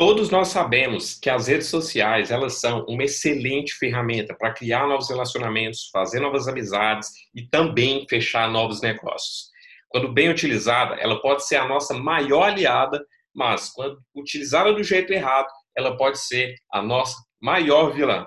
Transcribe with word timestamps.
Todos 0.00 0.30
nós 0.30 0.48
sabemos 0.48 1.18
que 1.20 1.28
as 1.28 1.46
redes 1.46 1.66
sociais, 1.66 2.30
elas 2.30 2.58
são 2.58 2.86
uma 2.88 3.04
excelente 3.04 3.74
ferramenta 3.74 4.34
para 4.34 4.54
criar 4.54 4.88
novos 4.88 5.10
relacionamentos, 5.10 5.90
fazer 5.92 6.20
novas 6.20 6.48
amizades 6.48 7.10
e 7.34 7.46
também 7.46 8.06
fechar 8.08 8.50
novos 8.50 8.80
negócios. 8.80 9.50
Quando 9.90 10.10
bem 10.10 10.30
utilizada, 10.30 10.94
ela 10.94 11.20
pode 11.20 11.46
ser 11.46 11.56
a 11.56 11.68
nossa 11.68 11.92
maior 11.92 12.44
aliada, 12.44 12.98
mas 13.34 13.68
quando 13.68 14.00
utilizada 14.16 14.72
do 14.72 14.82
jeito 14.82 15.12
errado, 15.12 15.48
ela 15.76 15.94
pode 15.98 16.18
ser 16.18 16.54
a 16.72 16.80
nossa 16.80 17.22
maior 17.38 17.92
vilã. 17.92 18.26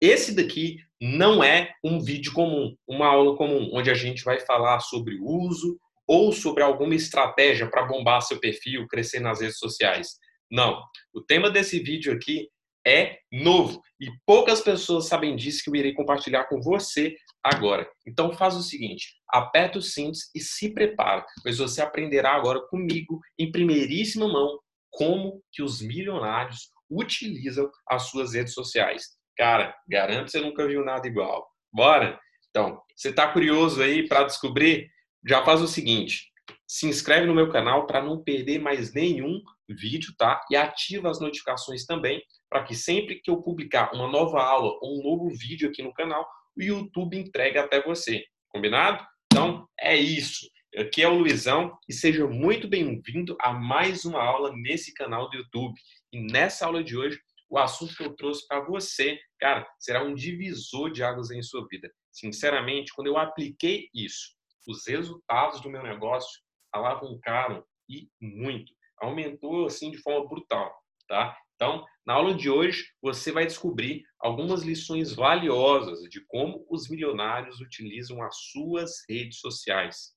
Esse 0.00 0.34
daqui 0.34 0.78
não 1.00 1.40
é 1.40 1.70
um 1.84 2.00
vídeo 2.00 2.32
comum, 2.32 2.74
uma 2.84 3.06
aula 3.06 3.36
comum, 3.36 3.70
onde 3.72 3.92
a 3.92 3.94
gente 3.94 4.24
vai 4.24 4.40
falar 4.40 4.80
sobre 4.80 5.14
o 5.20 5.24
uso 5.24 5.78
ou 6.04 6.32
sobre 6.32 6.64
alguma 6.64 6.96
estratégia 6.96 7.70
para 7.70 7.84
bombar 7.84 8.22
seu 8.22 8.40
perfil, 8.40 8.88
crescer 8.88 9.20
nas 9.20 9.40
redes 9.40 9.58
sociais. 9.58 10.25
Não. 10.50 10.82
O 11.12 11.20
tema 11.20 11.50
desse 11.50 11.78
vídeo 11.80 12.12
aqui 12.12 12.48
é 12.86 13.18
novo 13.32 13.82
e 14.00 14.06
poucas 14.24 14.60
pessoas 14.60 15.08
sabem 15.08 15.34
disso 15.34 15.62
que 15.64 15.70
eu 15.70 15.74
irei 15.74 15.92
compartilhar 15.92 16.44
com 16.44 16.60
você 16.60 17.16
agora. 17.42 17.88
Então 18.06 18.32
faz 18.32 18.54
o 18.54 18.62
seguinte, 18.62 19.16
aperta 19.28 19.78
os 19.78 19.92
cintos 19.92 20.30
e 20.34 20.40
se 20.40 20.72
prepara, 20.72 21.26
pois 21.42 21.58
você 21.58 21.82
aprenderá 21.82 22.34
agora 22.34 22.60
comigo 22.68 23.20
em 23.38 23.50
primeiríssima 23.50 24.28
mão 24.28 24.60
como 24.90 25.42
que 25.52 25.62
os 25.62 25.82
milionários 25.82 26.70
utilizam 26.88 27.68
as 27.88 28.04
suas 28.04 28.34
redes 28.34 28.54
sociais. 28.54 29.16
Cara, 29.36 29.76
garanto 29.88 30.26
que 30.26 30.30
você 30.30 30.40
nunca 30.40 30.66
viu 30.66 30.84
nada 30.84 31.06
igual. 31.06 31.46
Bora? 31.72 32.18
Então, 32.48 32.80
você 32.94 33.10
está 33.10 33.30
curioso 33.30 33.82
aí 33.82 34.08
para 34.08 34.24
descobrir? 34.24 34.88
Já 35.28 35.44
faz 35.44 35.60
o 35.60 35.66
seguinte, 35.66 36.30
se 36.66 36.86
inscreve 36.86 37.26
no 37.26 37.34
meu 37.34 37.50
canal 37.50 37.86
para 37.86 38.02
não 38.02 38.22
perder 38.22 38.60
mais 38.60 38.94
nenhum 38.94 39.42
vídeo, 39.68 40.14
tá? 40.16 40.44
E 40.50 40.56
ativa 40.56 41.10
as 41.10 41.20
notificações 41.20 41.84
também, 41.84 42.22
para 42.48 42.64
que 42.64 42.74
sempre 42.74 43.20
que 43.20 43.30
eu 43.30 43.42
publicar 43.42 43.92
uma 43.94 44.08
nova 44.08 44.42
aula 44.42 44.78
ou 44.80 45.00
um 45.00 45.02
novo 45.02 45.28
vídeo 45.30 45.68
aqui 45.68 45.82
no 45.82 45.92
canal, 45.92 46.26
o 46.56 46.62
YouTube 46.62 47.18
entregue 47.18 47.58
até 47.58 47.82
você. 47.82 48.24
Combinado? 48.48 49.04
Então, 49.32 49.68
é 49.78 49.96
isso. 49.96 50.48
Aqui 50.76 51.02
é 51.02 51.08
o 51.08 51.18
Luizão 51.18 51.76
e 51.88 51.92
seja 51.92 52.26
muito 52.26 52.68
bem-vindo 52.68 53.36
a 53.40 53.52
mais 53.52 54.04
uma 54.04 54.22
aula 54.22 54.52
nesse 54.54 54.92
canal 54.94 55.28
do 55.30 55.36
YouTube. 55.36 55.74
E 56.12 56.20
nessa 56.20 56.66
aula 56.66 56.84
de 56.84 56.96
hoje, 56.96 57.18
o 57.48 57.58
assunto 57.58 57.96
que 57.96 58.02
eu 58.02 58.14
trouxe 58.14 58.46
para 58.46 58.60
você, 58.60 59.18
cara, 59.38 59.66
será 59.78 60.02
um 60.02 60.14
divisor 60.14 60.90
de 60.90 61.02
águas 61.02 61.30
em 61.30 61.42
sua 61.42 61.66
vida. 61.68 61.90
Sinceramente, 62.10 62.92
quando 62.94 63.06
eu 63.06 63.16
apliquei 63.16 63.88
isso, 63.94 64.34
os 64.66 64.86
resultados 64.86 65.60
do 65.60 65.70
meu 65.70 65.82
negócio 65.82 66.40
alavancaram 66.72 67.64
e 67.88 68.08
muito 68.20 68.72
aumentou 69.00 69.66
assim 69.66 69.90
de 69.90 69.98
forma 69.98 70.28
brutal, 70.28 70.74
tá? 71.08 71.36
Então, 71.54 71.84
na 72.06 72.14
aula 72.14 72.34
de 72.34 72.50
hoje, 72.50 72.92
você 73.00 73.32
vai 73.32 73.46
descobrir 73.46 74.04
algumas 74.20 74.62
lições 74.62 75.12
valiosas 75.14 76.02
de 76.02 76.20
como 76.26 76.66
os 76.70 76.88
milionários 76.88 77.60
utilizam 77.60 78.22
as 78.22 78.36
suas 78.50 79.02
redes 79.08 79.40
sociais. 79.40 80.14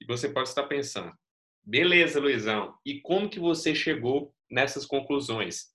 E 0.00 0.04
você 0.06 0.28
pode 0.28 0.50
estar 0.50 0.64
pensando, 0.64 1.12
beleza, 1.64 2.20
Luizão, 2.20 2.78
e 2.84 3.00
como 3.00 3.30
que 3.30 3.40
você 3.40 3.74
chegou 3.74 4.34
nessas 4.50 4.84
conclusões? 4.84 5.74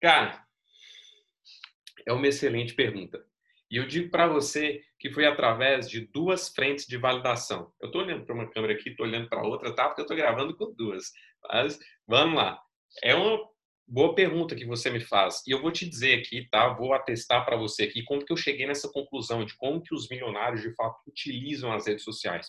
Cara, 0.00 0.44
é 2.06 2.12
uma 2.12 2.28
excelente 2.28 2.74
pergunta. 2.74 3.26
E 3.74 3.76
eu 3.76 3.88
digo 3.88 4.08
para 4.08 4.28
você 4.28 4.80
que 5.00 5.10
foi 5.10 5.26
através 5.26 5.90
de 5.90 6.06
duas 6.06 6.48
frentes 6.48 6.86
de 6.86 6.96
validação. 6.96 7.72
Eu 7.82 7.88
estou 7.88 8.02
olhando 8.02 8.24
para 8.24 8.32
uma 8.32 8.48
câmera 8.48 8.72
aqui, 8.72 8.90
estou 8.90 9.04
olhando 9.04 9.28
para 9.28 9.42
outra, 9.42 9.74
tá? 9.74 9.88
Porque 9.88 10.00
eu 10.00 10.04
estou 10.04 10.16
gravando 10.16 10.56
com 10.56 10.72
duas. 10.72 11.10
Mas 11.48 11.76
vamos 12.06 12.36
lá. 12.36 12.62
É 13.02 13.16
uma 13.16 13.36
boa 13.84 14.14
pergunta 14.14 14.54
que 14.54 14.64
você 14.64 14.90
me 14.90 15.00
faz. 15.00 15.42
E 15.44 15.50
eu 15.50 15.60
vou 15.60 15.72
te 15.72 15.88
dizer 15.88 16.20
aqui, 16.20 16.48
tá? 16.48 16.68
Vou 16.68 16.94
atestar 16.94 17.44
para 17.44 17.56
você 17.56 17.82
aqui 17.82 18.04
como 18.04 18.24
que 18.24 18.32
eu 18.32 18.36
cheguei 18.36 18.64
nessa 18.64 18.88
conclusão 18.92 19.44
de 19.44 19.56
como 19.56 19.82
que 19.82 19.92
os 19.92 20.08
milionários 20.08 20.62
de 20.62 20.72
fato 20.76 21.00
utilizam 21.08 21.72
as 21.72 21.88
redes 21.88 22.04
sociais. 22.04 22.46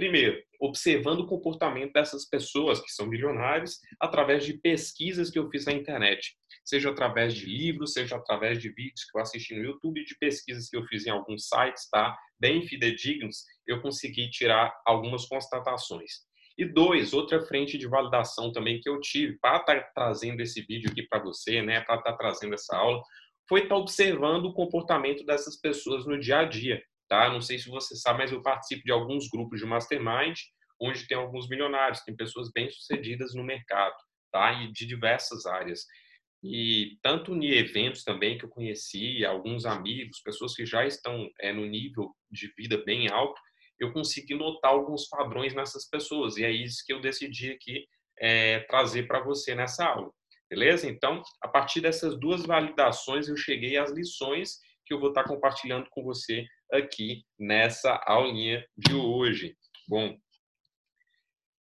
Primeiro, 0.00 0.42
observando 0.58 1.20
o 1.20 1.26
comportamento 1.26 1.92
dessas 1.92 2.26
pessoas 2.26 2.80
que 2.80 2.90
são 2.90 3.06
milionários 3.06 3.80
através 4.00 4.46
de 4.46 4.54
pesquisas 4.54 5.28
que 5.28 5.38
eu 5.38 5.50
fiz 5.50 5.66
na 5.66 5.74
internet 5.74 6.38
seja 6.64 6.88
através 6.88 7.34
de 7.34 7.44
livros, 7.44 7.92
seja 7.92 8.16
através 8.16 8.58
de 8.62 8.70
vídeos 8.70 9.04
que 9.04 9.18
eu 9.18 9.20
assisti 9.20 9.54
no 9.54 9.62
YouTube, 9.62 10.02
de 10.02 10.16
pesquisas 10.16 10.70
que 10.70 10.76
eu 10.78 10.86
fiz 10.86 11.06
em 11.06 11.10
alguns 11.10 11.46
sites, 11.48 11.86
tá? 11.90 12.16
Bem 12.40 12.62
fidedignos, 12.62 13.44
eu 13.66 13.82
consegui 13.82 14.30
tirar 14.30 14.74
algumas 14.86 15.26
constatações. 15.26 16.20
E 16.56 16.64
dois, 16.64 17.12
outra 17.12 17.44
frente 17.44 17.76
de 17.76 17.86
validação 17.86 18.50
também 18.50 18.80
que 18.80 18.88
eu 18.88 18.98
tive 19.00 19.38
para 19.38 19.58
estar 19.58 19.80
tá 19.82 19.90
trazendo 19.94 20.40
esse 20.40 20.62
vídeo 20.62 20.90
aqui 20.90 21.02
para 21.02 21.22
você, 21.22 21.60
né, 21.60 21.82
para 21.82 21.96
estar 21.96 22.12
tá 22.12 22.16
trazendo 22.16 22.54
essa 22.54 22.74
aula, 22.74 23.02
foi 23.46 23.64
estar 23.64 23.74
tá 23.74 23.80
observando 23.82 24.46
o 24.46 24.54
comportamento 24.54 25.26
dessas 25.26 25.60
pessoas 25.60 26.06
no 26.06 26.18
dia 26.18 26.38
a 26.38 26.44
dia, 26.44 26.82
tá? 27.10 27.28
Não 27.28 27.40
sei 27.40 27.58
se 27.58 27.68
você 27.68 27.96
sabe, 27.96 28.20
mas 28.20 28.30
eu 28.30 28.40
participo 28.40 28.84
de 28.84 28.92
alguns 28.92 29.28
grupos 29.28 29.58
de 29.58 29.66
mastermind, 29.66 30.38
onde 30.80 31.06
tem 31.08 31.18
alguns 31.18 31.48
milionários, 31.48 32.04
tem 32.04 32.14
pessoas 32.14 32.50
bem-sucedidas 32.52 33.34
no 33.34 33.42
mercado, 33.42 33.96
tá? 34.32 34.52
E 34.52 34.72
de 34.72 34.86
diversas 34.86 35.44
áreas. 35.44 35.84
E 36.42 36.96
tanto 37.02 37.34
em 37.34 37.50
eventos 37.50 38.04
também 38.04 38.38
que 38.38 38.44
eu 38.44 38.48
conheci, 38.48 39.24
alguns 39.24 39.66
amigos, 39.66 40.22
pessoas 40.22 40.54
que 40.54 40.64
já 40.64 40.86
estão 40.86 41.28
é, 41.40 41.52
no 41.52 41.66
nível 41.66 42.14
de 42.30 42.50
vida 42.56 42.82
bem 42.84 43.10
alto, 43.10 43.38
eu 43.78 43.92
consegui 43.92 44.34
notar 44.34 44.70
alguns 44.70 45.08
padrões 45.08 45.52
nessas 45.52 45.88
pessoas. 45.88 46.36
E 46.36 46.44
é 46.44 46.50
isso 46.50 46.84
que 46.86 46.92
eu 46.92 47.00
decidi 47.00 47.50
aqui 47.50 47.86
é, 48.20 48.60
trazer 48.60 49.08
para 49.08 49.20
você 49.20 49.54
nessa 49.54 49.84
aula. 49.84 50.10
Beleza? 50.48 50.88
Então, 50.88 51.22
a 51.42 51.48
partir 51.48 51.80
dessas 51.80 52.18
duas 52.18 52.46
validações, 52.46 53.28
eu 53.28 53.36
cheguei 53.36 53.76
às 53.76 53.90
lições 53.90 54.58
que 54.86 54.94
eu 54.94 55.00
vou 55.00 55.08
estar 55.08 55.24
compartilhando 55.24 55.88
com 55.90 56.02
você 56.02 56.46
aqui 56.72 57.24
nessa 57.38 58.02
aulinha 58.06 58.64
de 58.76 58.94
hoje. 58.94 59.56
Bom, 59.88 60.16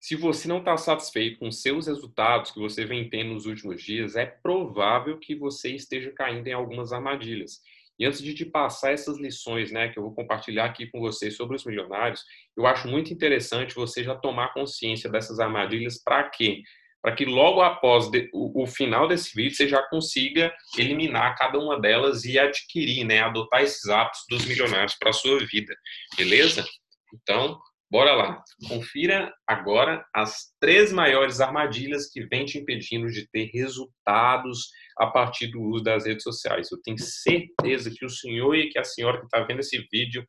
se 0.00 0.14
você 0.16 0.47
não 0.47 0.59
está 0.59 0.76
satisfeito 0.76 1.38
com 1.38 1.50
seus 1.50 1.86
resultados 1.86 2.50
que 2.50 2.60
você 2.60 2.84
vem 2.84 3.10
tendo 3.10 3.34
nos 3.34 3.47
últimos 3.47 3.82
dias, 3.82 4.16
é 4.16 4.25
provável 4.25 5.19
que 5.19 5.34
você 5.34 5.75
esteja 5.75 6.12
caindo 6.12 6.47
em 6.47 6.53
algumas 6.53 6.92
armadilhas. 6.92 7.60
E 7.98 8.06
antes 8.06 8.22
de 8.22 8.32
te 8.32 8.44
passar 8.44 8.92
essas 8.92 9.19
lições, 9.19 9.72
né, 9.72 9.88
que 9.88 9.98
eu 9.98 10.04
vou 10.04 10.14
compartilhar 10.14 10.66
aqui 10.66 10.86
com 10.86 11.00
você 11.00 11.32
sobre 11.32 11.56
os 11.56 11.65
milionários, 11.65 12.25
eu 12.56 12.65
acho 12.65 12.86
muito 12.86 13.12
interessante 13.12 13.75
você 13.75 14.04
já 14.04 14.15
tomar 14.15 14.54
consciência 14.54 15.10
dessas 15.10 15.41
armadilhas 15.41 16.00
para 16.03 16.30
quê? 16.30 16.62
Para 17.03 17.14
que 17.14 17.25
logo 17.25 17.60
após 17.60 18.06
o, 18.32 18.62
o, 18.62 18.66
final 18.66 19.06
desse 19.06 19.34
vídeo 19.34 19.54
você 19.54 19.69
já 19.69 19.82
consiga 19.88 20.53
eliminar 20.76 21.36
cada 21.36 21.59
uma 21.59 21.81
delas 21.81 22.25
e 22.25 22.38
adquirir, 22.38 23.04
né, 23.04 23.20
adotar 23.20 23.62
esses 23.62 23.88
hábitos 23.88 24.25
dos 24.28 24.44
milionários 24.47 24.97
para 24.98 25.10
a 25.10 25.12
sua 25.12 25.38
vida, 25.47 25.75
beleza? 26.16 26.66
Então, 27.14 27.59
Bora 27.91 28.14
lá. 28.14 28.44
Confira 28.69 29.32
agora 29.47 30.04
as 30.14 30.53
três 30.60 30.92
maiores 30.92 31.41
armadilhas 31.41 32.10
que 32.10 32.26
vêm 32.26 32.44
te 32.44 32.59
impedindo 32.59 33.10
de 33.10 33.26
ter 33.30 33.47
resultados 33.47 34.69
a 34.98 35.06
partir 35.06 35.47
do 35.47 35.62
uso 35.62 35.84
das 35.84 36.04
redes 36.04 36.22
sociais. 36.22 36.70
Eu 36.70 36.78
tenho 36.82 36.98
certeza 36.98 37.91
que 37.91 38.04
o 38.04 38.10
senhor 38.10 38.54
e 38.56 38.69
que 38.69 38.78
a 38.78 38.84
senhora 38.84 39.19
que 39.19 39.25
está 39.25 39.41
vendo 39.41 39.60
esse 39.60 39.78
vídeo 39.91 40.22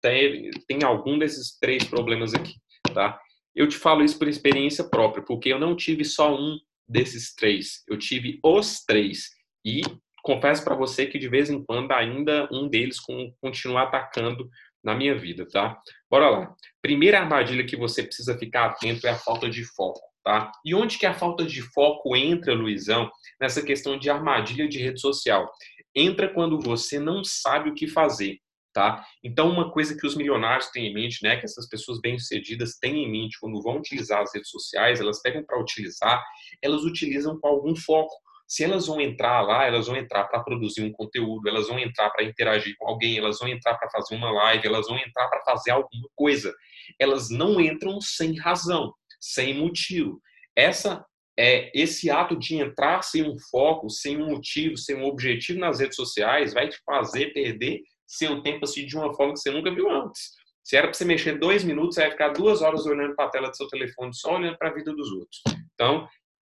tem, 0.00 0.50
tem 0.66 0.84
algum 0.84 1.18
desses 1.18 1.58
três 1.58 1.84
problemas 1.84 2.32
aqui, 2.32 2.54
tá? 2.94 3.20
Eu 3.56 3.66
te 3.66 3.78
falo 3.78 4.04
isso 4.04 4.18
por 4.18 4.28
experiência 4.28 4.84
própria, 4.84 5.24
porque 5.24 5.50
eu 5.50 5.58
não 5.58 5.74
tive 5.74 6.04
só 6.04 6.36
um 6.38 6.58
desses 6.86 7.34
três, 7.34 7.82
eu 7.88 7.98
tive 7.98 8.38
os 8.44 8.84
três. 8.84 9.30
E 9.64 9.80
confesso 10.22 10.62
para 10.62 10.76
você 10.76 11.06
que 11.06 11.18
de 11.18 11.26
vez 11.26 11.48
em 11.48 11.64
quando 11.64 11.90
ainda 11.92 12.46
um 12.52 12.68
deles 12.68 12.98
continua 13.40 13.82
atacando 13.82 14.48
na 14.84 14.94
minha 14.94 15.16
vida, 15.16 15.48
tá? 15.48 15.80
Bora 16.10 16.28
lá. 16.28 16.54
Primeira 16.82 17.18
armadilha 17.18 17.64
que 17.64 17.76
você 17.76 18.02
precisa 18.02 18.38
ficar 18.38 18.66
atento 18.66 19.06
é 19.06 19.10
a 19.10 19.16
falta 19.16 19.48
de 19.48 19.64
foco, 19.64 20.00
tá? 20.22 20.52
E 20.64 20.74
onde 20.74 20.98
que 20.98 21.06
a 21.06 21.14
falta 21.14 21.44
de 21.44 21.62
foco 21.62 22.14
entra, 22.14 22.54
Luizão, 22.54 23.10
nessa 23.40 23.62
questão 23.62 23.98
de 23.98 24.10
armadilha 24.10 24.68
de 24.68 24.78
rede 24.78 25.00
social? 25.00 25.50
Entra 25.94 26.28
quando 26.28 26.60
você 26.60 27.00
não 27.00 27.24
sabe 27.24 27.70
o 27.70 27.74
que 27.74 27.88
fazer, 27.88 28.38
tá? 28.76 29.02
Então, 29.24 29.48
uma 29.48 29.70
coisa 29.72 29.96
que 29.96 30.06
os 30.06 30.14
milionários 30.14 30.68
têm 30.68 30.88
em 30.88 30.92
mente, 30.92 31.22
né, 31.22 31.38
que 31.38 31.46
essas 31.46 31.66
pessoas 31.66 31.98
bem-sucedidas 31.98 32.76
têm 32.78 33.04
em 33.04 33.10
mente 33.10 33.38
quando 33.40 33.62
vão 33.62 33.78
utilizar 33.78 34.20
as 34.20 34.34
redes 34.34 34.50
sociais, 34.50 35.00
elas 35.00 35.22
pegam 35.22 35.42
para 35.42 35.58
utilizar, 35.58 36.22
elas 36.60 36.82
utilizam 36.84 37.40
com 37.40 37.48
algum 37.48 37.74
foco. 37.74 38.14
Se 38.46 38.62
elas 38.62 38.86
vão 38.86 39.00
entrar 39.00 39.40
lá, 39.40 39.64
elas 39.64 39.86
vão 39.86 39.96
entrar 39.96 40.24
para 40.24 40.40
produzir 40.40 40.82
um 40.82 40.92
conteúdo, 40.92 41.48
elas 41.48 41.68
vão 41.68 41.78
entrar 41.78 42.10
para 42.10 42.22
interagir 42.22 42.74
com 42.78 42.86
alguém, 42.86 43.16
elas 43.16 43.38
vão 43.38 43.48
entrar 43.48 43.78
para 43.78 43.88
fazer 43.88 44.14
uma 44.14 44.30
live, 44.30 44.66
elas 44.66 44.86
vão 44.86 44.98
entrar 44.98 45.26
para 45.28 45.42
fazer 45.42 45.70
alguma 45.70 46.08
coisa. 46.14 46.54
Elas 47.00 47.30
não 47.30 47.58
entram 47.58 47.98
sem 47.98 48.38
razão, 48.38 48.92
sem 49.18 49.54
motivo. 49.54 50.20
Essa 50.54 51.02
é 51.38 51.70
esse 51.74 52.10
ato 52.10 52.36
de 52.38 52.56
entrar 52.56 53.02
sem 53.02 53.22
um 53.22 53.36
foco, 53.50 53.88
sem 53.88 54.18
um 54.18 54.26
motivo, 54.26 54.76
sem 54.76 54.96
um 54.96 55.06
objetivo 55.06 55.58
nas 55.58 55.80
redes 55.80 55.96
sociais 55.96 56.52
vai 56.52 56.68
te 56.68 56.78
fazer 56.84 57.32
perder 57.32 57.80
seu 58.06 58.42
tempo 58.42 58.64
assim 58.64 58.86
de 58.86 58.96
uma 58.96 59.12
forma 59.14 59.32
que 59.34 59.40
você 59.40 59.50
nunca 59.50 59.74
viu 59.74 59.90
antes. 59.90 60.32
Se 60.64 60.76
era 60.76 60.88
para 60.88 60.94
você 60.94 61.04
mexer 61.04 61.38
dois 61.38 61.62
minutos, 61.62 61.94
você 61.94 62.02
vai 62.02 62.10
ficar 62.10 62.28
duas 62.30 62.60
horas 62.60 62.86
olhando 62.86 63.14
para 63.14 63.26
a 63.26 63.30
tela 63.30 63.48
do 63.50 63.56
seu 63.56 63.68
telefone, 63.68 64.14
só 64.14 64.34
olhando 64.34 64.58
para 64.58 64.68
a 64.68 64.74
vida 64.74 64.92
dos 64.92 65.12
outros. 65.12 65.42
Então, 65.74 66.08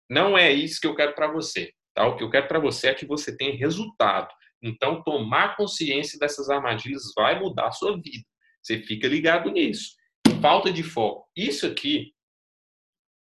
não 0.08 0.38
é 0.38 0.50
isso 0.52 0.80
que 0.80 0.86
eu 0.86 0.94
quero 0.94 1.14
para 1.14 1.30
você. 1.30 1.72
Tá? 1.94 2.06
O 2.06 2.16
que 2.16 2.24
eu 2.24 2.30
quero 2.30 2.48
para 2.48 2.58
você 2.58 2.88
é 2.88 2.94
que 2.94 3.06
você 3.06 3.36
tenha 3.36 3.56
resultado. 3.56 4.32
Então, 4.62 5.02
tomar 5.02 5.56
consciência 5.56 6.18
dessas 6.18 6.48
armadilhas 6.48 7.12
vai 7.14 7.38
mudar 7.38 7.68
a 7.68 7.72
sua 7.72 7.94
vida. 8.00 8.24
Você 8.62 8.80
fica 8.80 9.06
ligado 9.06 9.50
nisso. 9.50 9.94
Falta 10.40 10.72
de 10.72 10.82
foco. 10.82 11.28
Isso 11.36 11.66
aqui, 11.66 12.12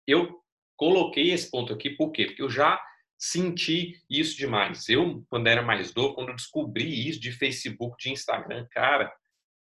eu 0.08 0.38
coloquei 0.76 1.32
esse 1.32 1.50
ponto 1.50 1.72
aqui, 1.72 1.92
por 1.92 2.12
quê? 2.12 2.26
Porque 2.26 2.42
eu 2.42 2.50
já 2.50 2.80
senti 3.24 4.02
isso 4.10 4.36
demais. 4.36 4.90
Eu, 4.90 5.24
quando 5.30 5.48
era 5.48 5.62
mais 5.62 5.94
novo, 5.94 6.14
quando 6.14 6.36
descobri 6.36 7.08
isso 7.08 7.22
de 7.22 7.32
Facebook, 7.32 7.96
de 7.98 8.12
Instagram, 8.12 8.68
cara, 8.70 9.14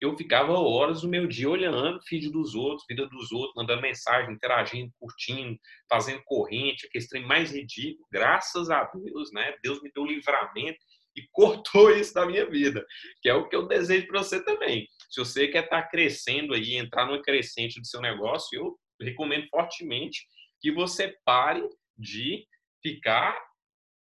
eu 0.00 0.16
ficava 0.16 0.52
horas 0.54 1.02
do 1.02 1.08
meu 1.08 1.26
dia 1.26 1.50
olhando 1.50 2.00
feed 2.08 2.30
dos 2.30 2.54
outros, 2.54 2.86
vida 2.88 3.06
dos 3.06 3.30
outros, 3.30 3.52
mandando 3.54 3.82
mensagem, 3.82 4.32
interagindo, 4.32 4.90
curtindo, 4.98 5.58
fazendo 5.90 6.22
corrente, 6.24 6.86
aquele 6.86 7.06
trem 7.06 7.26
mais 7.26 7.52
ridículo. 7.52 8.08
Graças 8.10 8.70
a 8.70 8.84
Deus, 8.84 9.30
né? 9.30 9.54
Deus 9.62 9.82
me 9.82 9.92
deu 9.94 10.06
livramento 10.06 10.78
e 11.14 11.20
cortou 11.30 11.90
isso 11.90 12.14
da 12.14 12.24
minha 12.24 12.48
vida, 12.48 12.82
que 13.20 13.28
é 13.28 13.34
o 13.34 13.46
que 13.46 13.54
eu 13.54 13.68
desejo 13.68 14.06
para 14.06 14.22
você 14.22 14.42
também. 14.42 14.88
Se 15.10 15.20
você 15.20 15.48
quer 15.48 15.64
estar 15.64 15.82
tá 15.82 15.88
crescendo 15.88 16.54
aí, 16.54 16.76
entrar 16.76 17.04
no 17.04 17.20
crescente 17.20 17.78
do 17.78 17.86
seu 17.86 18.00
negócio, 18.00 18.58
eu 18.58 18.78
recomendo 18.98 19.46
fortemente 19.50 20.24
que 20.62 20.72
você 20.72 21.14
pare 21.26 21.62
de 21.98 22.46
ficar 22.82 23.49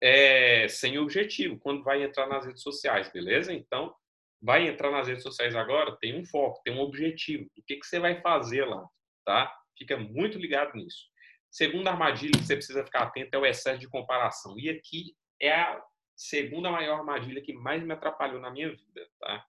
é, 0.00 0.68
sem 0.68 0.98
objetivo 0.98 1.58
quando 1.58 1.82
vai 1.82 2.02
entrar 2.02 2.26
nas 2.26 2.44
redes 2.44 2.62
sociais, 2.62 3.10
beleza? 3.12 3.52
Então, 3.52 3.94
vai 4.40 4.68
entrar 4.68 4.90
nas 4.90 5.08
redes 5.08 5.22
sociais 5.22 5.54
agora, 5.54 5.96
tem 5.96 6.18
um 6.18 6.24
foco, 6.24 6.60
tem 6.62 6.74
um 6.74 6.80
objetivo. 6.80 7.48
O 7.56 7.62
que, 7.62 7.76
que 7.76 7.86
você 7.86 7.98
vai 7.98 8.20
fazer 8.20 8.64
lá, 8.64 8.86
tá? 9.24 9.54
Fica 9.78 9.96
muito 9.96 10.38
ligado 10.38 10.74
nisso. 10.74 11.06
Segunda 11.50 11.90
armadilha 11.90 12.32
que 12.32 12.44
você 12.44 12.56
precisa 12.56 12.84
ficar 12.84 13.04
atento 13.04 13.34
é 13.34 13.38
o 13.38 13.46
excesso 13.46 13.78
de 13.78 13.88
comparação. 13.88 14.58
E 14.58 14.68
aqui 14.68 15.14
é 15.40 15.52
a 15.52 15.82
segunda 16.16 16.70
maior 16.70 16.98
armadilha 16.98 17.40
que 17.40 17.52
mais 17.52 17.82
me 17.82 17.92
atrapalhou 17.92 18.40
na 18.40 18.50
minha 18.50 18.70
vida, 18.70 19.08
tá? 19.18 19.44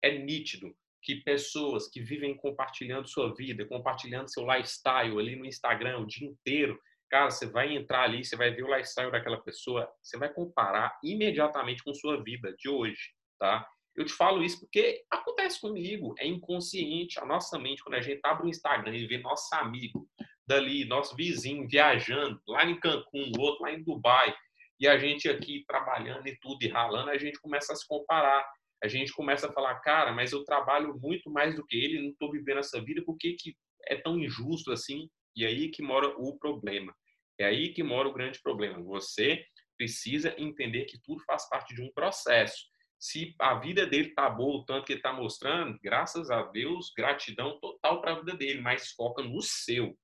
É 0.00 0.16
nítido 0.16 0.74
que 1.02 1.16
pessoas 1.16 1.88
que 1.88 2.00
vivem 2.00 2.36
compartilhando 2.36 3.08
sua 3.08 3.34
vida, 3.34 3.66
compartilhando 3.66 4.32
seu 4.32 4.46
lifestyle 4.46 5.18
ali 5.18 5.36
no 5.36 5.44
Instagram 5.44 5.98
o 5.98 6.06
dia 6.06 6.28
inteiro, 6.28 6.80
cara, 7.12 7.30
você 7.30 7.44
vai 7.44 7.76
entrar 7.76 8.04
ali, 8.04 8.24
você 8.24 8.34
vai 8.34 8.50
ver 8.50 8.62
o 8.62 8.74
lifestyle 8.74 9.12
daquela 9.12 9.38
pessoa, 9.42 9.86
você 10.02 10.16
vai 10.16 10.32
comparar 10.32 10.98
imediatamente 11.04 11.84
com 11.84 11.92
sua 11.92 12.22
vida 12.24 12.54
de 12.58 12.70
hoje, 12.70 13.12
tá? 13.38 13.68
Eu 13.94 14.06
te 14.06 14.14
falo 14.14 14.42
isso 14.42 14.60
porque 14.60 15.04
acontece 15.10 15.60
comigo, 15.60 16.14
é 16.18 16.26
inconsciente. 16.26 17.20
A 17.20 17.26
nossa 17.26 17.58
mente, 17.58 17.82
quando 17.82 17.96
a 17.96 18.00
gente 18.00 18.18
abre 18.24 18.46
o 18.46 18.48
Instagram 18.48 18.96
e 18.96 19.06
vê 19.06 19.18
nosso 19.18 19.54
amigo 19.54 20.08
dali, 20.46 20.86
nosso 20.86 21.14
vizinho 21.14 21.68
viajando 21.68 22.40
lá 22.48 22.64
em 22.64 22.80
Cancún, 22.80 23.30
o 23.36 23.42
outro 23.42 23.64
lá 23.64 23.72
em 23.72 23.84
Dubai, 23.84 24.34
e 24.80 24.88
a 24.88 24.96
gente 24.96 25.28
aqui 25.28 25.64
trabalhando 25.68 26.26
e 26.26 26.38
tudo 26.40 26.62
e 26.62 26.68
ralando, 26.68 27.10
a 27.10 27.18
gente 27.18 27.38
começa 27.40 27.74
a 27.74 27.76
se 27.76 27.86
comparar. 27.86 28.42
A 28.82 28.88
gente 28.88 29.12
começa 29.12 29.48
a 29.48 29.52
falar, 29.52 29.78
cara, 29.80 30.12
mas 30.12 30.32
eu 30.32 30.42
trabalho 30.44 30.98
muito 30.98 31.30
mais 31.30 31.54
do 31.54 31.64
que 31.66 31.76
ele, 31.76 32.00
não 32.00 32.10
estou 32.10 32.32
vivendo 32.32 32.58
essa 32.58 32.82
vida, 32.82 33.02
por 33.04 33.18
que, 33.18 33.34
que 33.34 33.54
é 33.86 33.96
tão 33.96 34.18
injusto 34.18 34.72
assim? 34.72 35.10
E 35.36 35.44
aí 35.44 35.70
que 35.70 35.82
mora 35.82 36.08
o 36.18 36.38
problema. 36.38 36.94
É 37.42 37.46
aí 37.46 37.72
que 37.72 37.82
mora 37.82 38.08
o 38.08 38.12
grande 38.12 38.40
problema. 38.40 38.82
Você 38.82 39.44
precisa 39.76 40.34
entender 40.38 40.84
que 40.84 41.00
tudo 41.02 41.22
faz 41.24 41.48
parte 41.48 41.74
de 41.74 41.82
um 41.82 41.92
processo 41.92 42.72
se 43.02 43.34
a 43.40 43.54
vida 43.54 43.84
dele 43.84 44.10
está 44.10 44.30
boa, 44.30 44.60
o 44.60 44.64
tanto 44.64 44.86
que 44.86 44.92
ele 44.92 45.00
está 45.00 45.12
mostrando, 45.12 45.76
graças 45.82 46.30
a 46.30 46.40
Deus, 46.44 46.92
gratidão 46.96 47.58
total 47.58 48.00
para 48.00 48.12
a 48.12 48.18
vida 48.20 48.36
dele, 48.36 48.60
mas 48.60 48.92
foca 48.92 49.24
no 49.24 49.42
seu. 49.42 49.98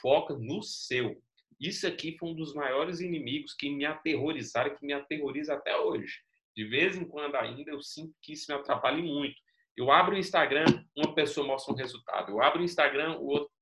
Foca 0.00 0.34
no 0.34 0.62
seu. 0.62 1.22
Isso 1.60 1.86
aqui 1.86 2.16
foi 2.18 2.30
um 2.30 2.34
dos 2.34 2.54
maiores 2.54 3.00
inimigos 3.00 3.52
que 3.52 3.68
me 3.68 3.84
aterrorizaram, 3.84 4.74
que 4.74 4.86
me 4.86 4.94
aterroriza 4.94 5.52
até 5.52 5.76
hoje. 5.76 6.18
De 6.56 6.64
vez 6.64 6.96
em 6.96 7.04
quando 7.04 7.34
ainda 7.34 7.72
eu 7.72 7.82
sinto 7.82 8.16
que 8.22 8.32
isso 8.32 8.50
me 8.50 8.58
atrapalha 8.58 9.02
muito. 9.02 9.36
Eu 9.76 9.92
abro 9.92 10.14
o 10.14 10.18
Instagram, 10.18 10.64
uma 10.96 11.14
pessoa 11.14 11.46
mostra 11.46 11.74
um 11.74 11.76
resultado. 11.76 12.32
Eu 12.32 12.42
abro 12.42 12.62
o 12.62 12.64
Instagram, 12.64 13.18
o 13.18 13.26
outro 13.26 13.52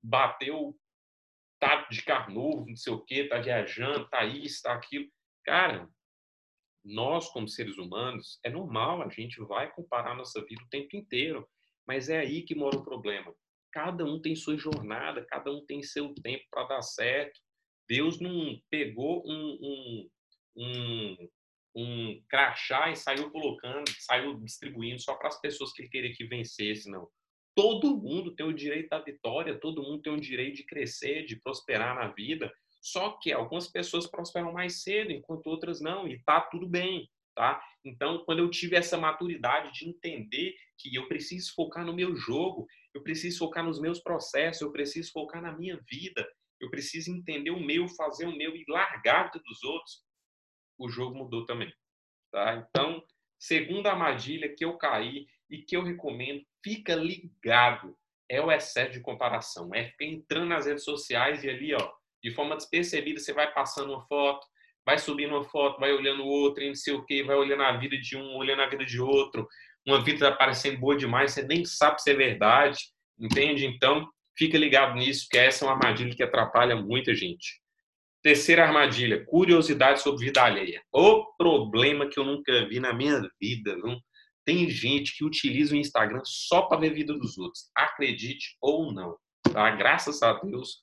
bateu, 0.00 0.76
tá 1.60 1.86
de 1.90 2.02
carro 2.02 2.32
novo, 2.32 2.66
não 2.66 2.76
sei 2.76 2.92
o 2.92 3.04
quê, 3.04 3.28
tá 3.28 3.38
viajando, 3.38 4.08
tá 4.08 4.24
isso, 4.24 4.62
tá 4.62 4.72
aquilo. 4.72 5.06
Cara, 5.44 5.88
nós, 6.84 7.28
como 7.28 7.48
seres 7.48 7.76
humanos, 7.76 8.40
é 8.42 8.50
normal, 8.50 9.02
a 9.02 9.08
gente 9.08 9.38
vai 9.40 9.70
comparar 9.70 10.16
nossa 10.16 10.42
vida 10.44 10.62
o 10.62 10.68
tempo 10.68 10.96
inteiro, 10.96 11.46
mas 11.86 12.08
é 12.08 12.20
aí 12.20 12.42
que 12.42 12.54
mora 12.54 12.76
o 12.76 12.84
problema. 12.84 13.34
Cada 13.72 14.04
um 14.04 14.20
tem 14.20 14.34
sua 14.34 14.56
jornada, 14.56 15.24
cada 15.28 15.52
um 15.52 15.64
tem 15.64 15.82
seu 15.82 16.12
tempo 16.14 16.44
para 16.50 16.66
dar 16.66 16.82
certo. 16.82 17.38
Deus 17.88 18.20
não 18.20 18.58
pegou 18.70 19.22
um, 19.26 19.58
um, 19.62 20.10
um, 20.56 21.28
um 21.76 22.24
crachá 22.28 22.90
e 22.90 22.96
saiu 22.96 23.30
colocando, 23.30 23.90
saiu 23.98 24.40
distribuindo 24.40 25.00
só 25.00 25.14
para 25.14 25.28
as 25.28 25.40
pessoas 25.40 25.72
que 25.72 25.82
ele 25.82 25.90
queria 25.90 26.14
que 26.14 26.24
vencesse, 26.24 26.90
não. 26.90 27.08
Todo 27.54 27.96
mundo 27.96 28.34
tem 28.34 28.46
o 28.46 28.54
direito 28.54 28.88
da 28.88 29.00
vitória, 29.00 29.58
todo 29.58 29.82
mundo 29.82 30.02
tem 30.02 30.12
o 30.12 30.20
direito 30.20 30.56
de 30.56 30.64
crescer, 30.64 31.24
de 31.24 31.36
prosperar 31.40 31.94
na 31.94 32.08
vida. 32.08 32.52
Só 32.80 33.18
que 33.20 33.32
algumas 33.32 33.68
pessoas 33.68 34.06
prosperam 34.06 34.52
mais 34.52 34.82
cedo, 34.82 35.12
enquanto 35.12 35.46
outras 35.48 35.80
não, 35.80 36.08
e 36.08 36.22
tá 36.24 36.40
tudo 36.40 36.66
bem, 36.66 37.08
tá? 37.34 37.62
Então, 37.84 38.24
quando 38.24 38.38
eu 38.38 38.50
tive 38.50 38.76
essa 38.76 38.96
maturidade 38.96 39.72
de 39.72 39.88
entender 39.88 40.54
que 40.78 40.94
eu 40.94 41.06
preciso 41.08 41.54
focar 41.54 41.84
no 41.84 41.94
meu 41.94 42.16
jogo, 42.16 42.66
eu 42.94 43.02
preciso 43.02 43.38
focar 43.38 43.64
nos 43.64 43.80
meus 43.80 44.00
processos, 44.00 44.62
eu 44.62 44.72
preciso 44.72 45.12
focar 45.12 45.42
na 45.42 45.52
minha 45.52 45.78
vida, 45.88 46.26
eu 46.60 46.70
preciso 46.70 47.10
entender 47.10 47.50
o 47.50 47.60
meu, 47.60 47.88
fazer 47.88 48.26
o 48.26 48.36
meu 48.36 48.56
e 48.56 48.64
largar 48.68 49.30
dos 49.30 49.62
outros, 49.62 50.02
o 50.78 50.88
jogo 50.88 51.16
mudou 51.16 51.44
também, 51.44 51.72
tá? 52.30 52.66
Então, 52.68 53.02
segunda 53.38 53.90
armadilha 53.90 54.54
que 54.54 54.64
eu 54.64 54.76
caí 54.78 55.26
e 55.50 55.58
que 55.58 55.76
eu 55.76 55.82
recomendo, 55.82 56.42
fica 56.62 56.94
ligado, 56.94 57.96
é 58.28 58.40
o 58.40 58.52
excesso 58.52 58.92
de 58.92 59.00
comparação, 59.00 59.74
é 59.74 59.92
entrando 60.00 60.46
nas 60.46 60.66
redes 60.66 60.84
sociais 60.84 61.42
e 61.42 61.50
ali, 61.50 61.74
ó, 61.74 61.92
de 62.22 62.30
forma 62.30 62.56
despercebida, 62.56 63.18
você 63.18 63.32
vai 63.32 63.52
passando 63.52 63.92
uma 63.92 64.06
foto, 64.06 64.46
vai 64.86 64.98
subindo 64.98 65.34
uma 65.34 65.44
foto, 65.44 65.80
vai 65.80 65.92
olhando 65.92 66.24
outra, 66.24 66.62
e 66.62 66.68
não 66.68 66.74
sei 66.74 66.94
o 66.94 67.04
quê, 67.04 67.22
vai 67.22 67.36
olhando 67.36 67.62
a 67.62 67.76
vida 67.76 67.98
de 67.98 68.16
um, 68.16 68.36
olhando 68.36 68.62
a 68.62 68.68
vida 68.68 68.84
de 68.84 69.00
outro. 69.00 69.48
Uma 69.86 70.02
vida 70.02 70.26
está 70.26 70.32
parecendo 70.32 70.78
boa 70.78 70.96
demais, 70.96 71.32
você 71.32 71.42
nem 71.42 71.64
sabe 71.64 72.00
se 72.00 72.10
é 72.10 72.14
verdade, 72.14 72.78
entende? 73.18 73.66
Então, 73.66 74.08
fica 74.36 74.56
ligado 74.56 74.94
nisso, 74.94 75.26
que 75.30 75.38
essa 75.38 75.64
é 75.64 75.68
uma 75.68 75.74
armadilha 75.74 76.14
que 76.14 76.22
atrapalha 76.22 76.76
muita 76.76 77.14
gente. 77.14 77.60
Terceira 78.22 78.64
armadilha, 78.66 79.24
curiosidade 79.24 80.02
sobre 80.02 80.26
vida 80.26 80.42
alheia. 80.42 80.82
O 80.92 81.24
problema 81.36 82.06
que 82.06 82.18
eu 82.18 82.24
nunca 82.24 82.68
vi 82.68 82.78
na 82.78 82.92
minha 82.92 83.20
vida, 83.40 83.76
não? 83.76 83.98
Tem 84.44 84.68
gente 84.68 85.16
que 85.16 85.24
utiliza 85.24 85.74
o 85.74 85.78
Instagram 85.78 86.22
só 86.24 86.62
para 86.62 86.80
ver 86.80 86.90
a 86.90 86.94
vida 86.94 87.14
dos 87.14 87.38
outros. 87.38 87.70
Acredite 87.74 88.56
ou 88.60 88.92
não. 88.92 89.16
Tá? 89.52 89.70
Graças 89.70 90.22
a 90.22 90.32
Deus, 90.34 90.82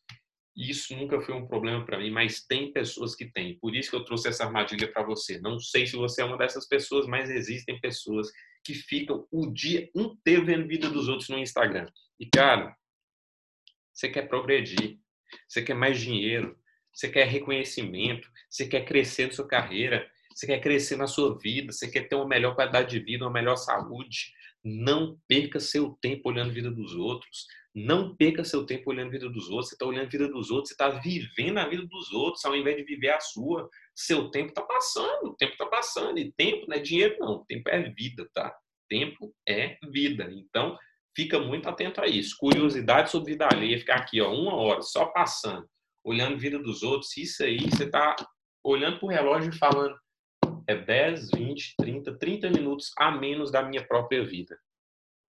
isso 0.55 0.95
nunca 0.95 1.21
foi 1.21 1.35
um 1.35 1.47
problema 1.47 1.85
para 1.85 1.99
mim, 1.99 2.09
mas 2.09 2.43
tem 2.45 2.73
pessoas 2.73 3.15
que 3.15 3.31
têm. 3.31 3.59
Por 3.59 3.75
isso 3.75 3.91
que 3.91 3.95
eu 3.95 4.03
trouxe 4.03 4.27
essa 4.27 4.45
armadilha 4.45 4.91
para 4.91 5.03
você. 5.03 5.39
Não 5.39 5.59
sei 5.59 5.85
se 5.85 5.95
você 5.95 6.21
é 6.21 6.25
uma 6.25 6.37
dessas 6.37 6.67
pessoas, 6.67 7.05
mas 7.05 7.29
existem 7.29 7.79
pessoas 7.79 8.31
que 8.63 8.73
ficam 8.73 9.27
o 9.31 9.47
dia 9.53 9.89
inteiro 9.95 10.45
vendo 10.45 10.67
vida 10.67 10.89
dos 10.89 11.07
outros 11.07 11.29
no 11.29 11.37
Instagram. 11.37 11.87
E 12.19 12.27
cara, 12.27 12.75
você 13.93 14.09
quer 14.09 14.27
progredir, 14.27 14.99
você 15.47 15.61
quer 15.61 15.75
mais 15.75 15.99
dinheiro, 15.99 16.57
você 16.91 17.07
quer 17.07 17.27
reconhecimento, 17.27 18.27
você 18.49 18.67
quer 18.67 18.83
crescer 18.83 19.27
na 19.27 19.33
sua 19.33 19.47
carreira, 19.47 20.09
você 20.37 20.45
quer 20.45 20.59
crescer 20.59 20.97
na 20.97 21.07
sua 21.07 21.35
vida, 21.35 21.71
você 21.71 21.89
quer 21.89 22.07
ter 22.07 22.13
uma 22.13 22.27
melhor 22.27 22.53
qualidade 22.53 22.91
de 22.91 23.03
vida, 23.03 23.25
uma 23.25 23.33
melhor 23.33 23.55
saúde. 23.55 24.31
Não 24.63 25.17
perca 25.27 25.59
seu 25.59 25.97
tempo 25.99 26.29
olhando 26.29 26.51
a 26.51 26.53
vida 26.53 26.69
dos 26.69 26.93
outros. 26.93 27.47
Não 27.73 28.15
perca 28.15 28.43
seu 28.43 28.63
tempo 28.63 28.91
olhando 28.91 29.07
a 29.07 29.11
vida 29.13 29.29
dos 29.29 29.49
outros. 29.49 29.69
Você 29.69 29.75
está 29.75 29.87
olhando 29.87 30.05
a 30.05 30.09
vida 30.09 30.27
dos 30.27 30.51
outros, 30.51 30.69
você 30.69 30.73
está 30.75 30.89
vivendo 30.89 31.57
a 31.57 31.67
vida 31.67 31.83
dos 31.87 32.11
outros, 32.11 32.45
ao 32.45 32.55
invés 32.55 32.77
de 32.77 32.83
viver 32.83 33.09
a 33.09 33.19
sua. 33.19 33.67
Seu 33.95 34.29
tempo 34.29 34.49
está 34.49 34.61
passando, 34.61 35.29
o 35.29 35.35
tempo 35.35 35.53
está 35.53 35.65
passando. 35.65 36.19
E 36.19 36.31
tempo 36.31 36.67
não 36.67 36.77
é 36.77 36.79
dinheiro, 36.79 37.15
não. 37.19 37.43
Tempo 37.45 37.67
é 37.69 37.89
vida, 37.89 38.29
tá? 38.31 38.55
Tempo 38.87 39.33
é 39.43 39.75
vida. 39.89 40.29
Então, 40.31 40.77
fica 41.15 41.39
muito 41.39 41.67
atento 41.67 41.99
a 41.99 42.05
isso. 42.05 42.35
Curiosidade 42.37 43.09
sobre 43.09 43.31
vida 43.31 43.47
alheia, 43.51 43.79
ficar 43.79 43.95
aqui, 43.95 44.21
ó, 44.21 44.31
uma 44.31 44.53
hora, 44.53 44.83
só 44.83 45.07
passando, 45.07 45.67
olhando 46.03 46.35
a 46.35 46.39
vida 46.39 46.59
dos 46.59 46.83
outros. 46.83 47.17
Isso 47.17 47.43
aí, 47.43 47.57
você 47.57 47.85
está 47.85 48.15
olhando 48.63 48.99
para 48.99 49.05
o 49.07 49.09
relógio 49.09 49.51
e 49.51 49.57
falando, 49.57 49.97
é 50.67 50.75
10, 50.75 51.31
20, 51.31 51.75
30, 51.77 52.17
30 52.17 52.49
minutos 52.49 52.91
a 52.97 53.09
menos 53.09 53.49
da 53.49 53.63
minha 53.63 53.85
própria 53.85 54.23
vida. 54.23 54.59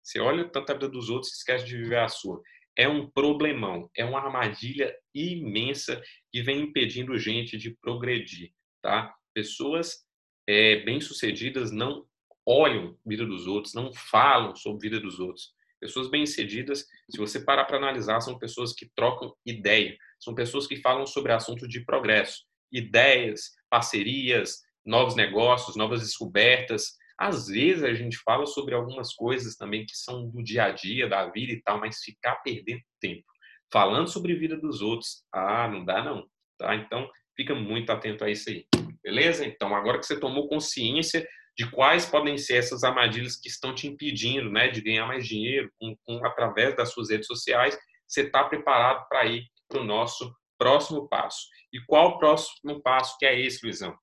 Você 0.02 0.20
olha 0.20 0.48
tanto 0.48 0.72
a 0.72 0.74
vida 0.74 0.88
dos 0.88 1.10
outros 1.10 1.32
e 1.32 1.36
esquece 1.36 1.66
de 1.66 1.78
viver 1.78 2.00
a 2.00 2.08
sua. 2.08 2.42
É 2.78 2.88
um 2.88 3.10
problemão, 3.10 3.90
é 3.96 4.06
uma 4.06 4.20
armadilha 4.20 4.96
imensa 5.14 6.02
que 6.32 6.42
vem 6.42 6.62
impedindo 6.62 7.18
gente 7.18 7.58
de 7.58 7.72
progredir, 7.72 8.54
tá? 8.82 9.14
Pessoas 9.34 10.06
é, 10.48 10.78
bem-sucedidas 10.84 11.72
não 11.72 12.06
olham 12.46 12.98
a 13.06 13.10
vida 13.10 13.26
dos 13.26 13.48
outros, 13.48 13.74
não 13.74 13.92
falam 13.94 14.56
sobre 14.56 14.88
a 14.88 14.92
vida 14.92 15.00
dos 15.02 15.20
outros. 15.20 15.54
Pessoas 15.80 16.10
bem-sucedidas, 16.10 16.86
se 17.10 17.18
você 17.18 17.40
parar 17.40 17.66
para 17.66 17.78
analisar, 17.78 18.22
são 18.22 18.38
pessoas 18.38 18.74
que 18.74 18.90
trocam 18.96 19.36
ideia, 19.46 19.98
são 20.20 20.34
pessoas 20.34 20.68
que 20.68 20.78
falam 20.78 21.06
sobre 21.06 21.32
assuntos 21.32 21.68
de 21.68 21.84
progresso, 21.84 22.44
ideias, 22.72 23.52
parcerias, 23.70 24.65
novos 24.86 25.16
negócios, 25.16 25.76
novas 25.76 26.02
descobertas. 26.02 26.94
Às 27.18 27.48
vezes 27.48 27.84
a 27.84 27.94
gente 27.94 28.18
fala 28.24 28.46
sobre 28.46 28.76
algumas 28.76 29.14
coisas 29.14 29.56
também 29.56 29.86
que 29.86 29.96
são 29.96 30.30
do 30.30 30.44
dia 30.44 30.66
a 30.66 30.72
dia, 30.72 31.08
da 31.08 31.30
vida 31.30 31.54
e 31.54 31.62
tal, 31.62 31.80
mas 31.80 32.00
ficar 32.00 32.36
perdendo 32.38 32.82
tempo 33.00 33.26
falando 33.72 34.08
sobre 34.08 34.34
a 34.34 34.38
vida 34.38 34.58
dos 34.58 34.82
outros, 34.82 35.24
ah, 35.34 35.68
não 35.68 35.84
dá 35.84 36.04
não, 36.04 36.26
tá? 36.58 36.76
Então, 36.76 37.10
fica 37.36 37.54
muito 37.54 37.92
atento 37.92 38.24
a 38.24 38.30
isso 38.30 38.50
aí. 38.50 38.66
Beleza? 39.04 39.46
Então, 39.46 39.76
agora 39.76 40.00
que 40.00 40.06
você 40.06 40.20
tomou 40.20 40.48
consciência 40.48 41.28
de 41.58 41.70
quais 41.70 42.06
podem 42.06 42.38
ser 42.38 42.56
essas 42.56 42.84
armadilhas 42.84 43.36
que 43.36 43.48
estão 43.48 43.74
te 43.74 43.88
impedindo, 43.88 44.50
né, 44.50 44.68
de 44.68 44.82
ganhar 44.82 45.06
mais 45.06 45.28
dinheiro 45.28 45.70
com, 45.80 45.96
com 46.06 46.26
através 46.26 46.76
das 46.76 46.92
suas 46.92 47.10
redes 47.10 47.28
sociais, 47.28 47.78
você 48.08 48.22
está 48.22 48.44
preparado 48.44 49.06
para 49.08 49.26
ir 49.26 49.44
para 49.68 49.82
o 49.82 49.84
nosso 49.84 50.34
próximo 50.58 51.08
passo. 51.08 51.46
E 51.74 51.80
qual 51.86 52.12
o 52.12 52.18
próximo 52.18 52.82
passo 52.82 53.18
que 53.18 53.26
é 53.26 53.40
esse, 53.40 53.66
Luizão? 53.66 53.94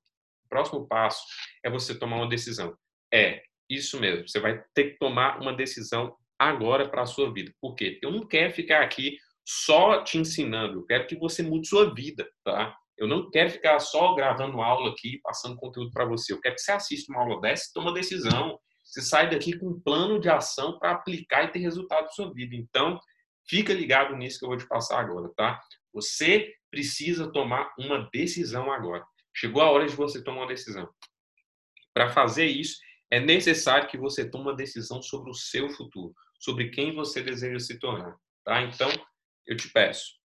Próximo 0.52 0.86
passo 0.86 1.24
é 1.64 1.70
você 1.70 1.98
tomar 1.98 2.16
uma 2.16 2.28
decisão. 2.28 2.76
É, 3.10 3.42
isso 3.70 3.98
mesmo. 3.98 4.28
Você 4.28 4.38
vai 4.38 4.62
ter 4.74 4.90
que 4.90 4.98
tomar 4.98 5.40
uma 5.40 5.54
decisão 5.54 6.14
agora 6.38 6.90
para 6.90 7.02
a 7.02 7.06
sua 7.06 7.32
vida. 7.32 7.50
Por 7.58 7.74
quê? 7.74 7.98
Eu 8.02 8.10
não 8.10 8.26
quero 8.26 8.52
ficar 8.52 8.82
aqui 8.82 9.16
só 9.46 10.04
te 10.04 10.18
ensinando. 10.18 10.80
Eu 10.80 10.84
quero 10.84 11.06
que 11.06 11.16
você 11.16 11.42
mude 11.42 11.66
sua 11.66 11.94
vida, 11.94 12.28
tá? 12.44 12.76
Eu 12.98 13.08
não 13.08 13.30
quero 13.30 13.48
ficar 13.48 13.80
só 13.80 14.14
gravando 14.14 14.60
aula 14.60 14.90
aqui, 14.90 15.18
passando 15.22 15.56
conteúdo 15.56 15.90
para 15.90 16.04
você. 16.04 16.34
Eu 16.34 16.40
quero 16.40 16.54
que 16.54 16.60
você 16.60 16.72
assista 16.72 17.10
uma 17.10 17.22
aula 17.22 17.40
dessa 17.40 17.70
e 17.70 17.72
tome 17.72 17.86
uma 17.86 17.94
decisão. 17.94 18.58
Você 18.84 19.00
sai 19.00 19.30
daqui 19.30 19.58
com 19.58 19.68
um 19.68 19.80
plano 19.80 20.20
de 20.20 20.28
ação 20.28 20.78
para 20.78 20.90
aplicar 20.90 21.44
e 21.44 21.48
ter 21.48 21.60
resultado 21.60 22.02
na 22.02 22.10
sua 22.10 22.30
vida. 22.30 22.54
Então, 22.54 23.00
fica 23.48 23.72
ligado 23.72 24.14
nisso 24.16 24.38
que 24.38 24.44
eu 24.44 24.50
vou 24.50 24.58
te 24.58 24.68
passar 24.68 25.00
agora, 25.00 25.30
tá? 25.34 25.58
Você 25.94 26.52
precisa 26.70 27.32
tomar 27.32 27.72
uma 27.78 28.06
decisão 28.12 28.70
agora. 28.70 29.02
Chegou 29.34 29.62
a 29.62 29.70
hora 29.70 29.86
de 29.86 29.94
você 29.94 30.22
tomar 30.22 30.42
uma 30.42 30.46
decisão. 30.46 30.88
Para 31.94 32.10
fazer 32.10 32.46
isso, 32.46 32.78
é 33.10 33.20
necessário 33.20 33.88
que 33.88 33.98
você 33.98 34.28
tome 34.28 34.44
uma 34.44 34.56
decisão 34.56 35.02
sobre 35.02 35.30
o 35.30 35.34
seu 35.34 35.68
futuro, 35.70 36.14
sobre 36.38 36.70
quem 36.70 36.94
você 36.94 37.22
deseja 37.22 37.58
se 37.58 37.78
tornar, 37.78 38.16
tá? 38.44 38.62
Então, 38.62 38.90
eu 39.46 39.56
te 39.56 39.68
peço, 39.70 40.22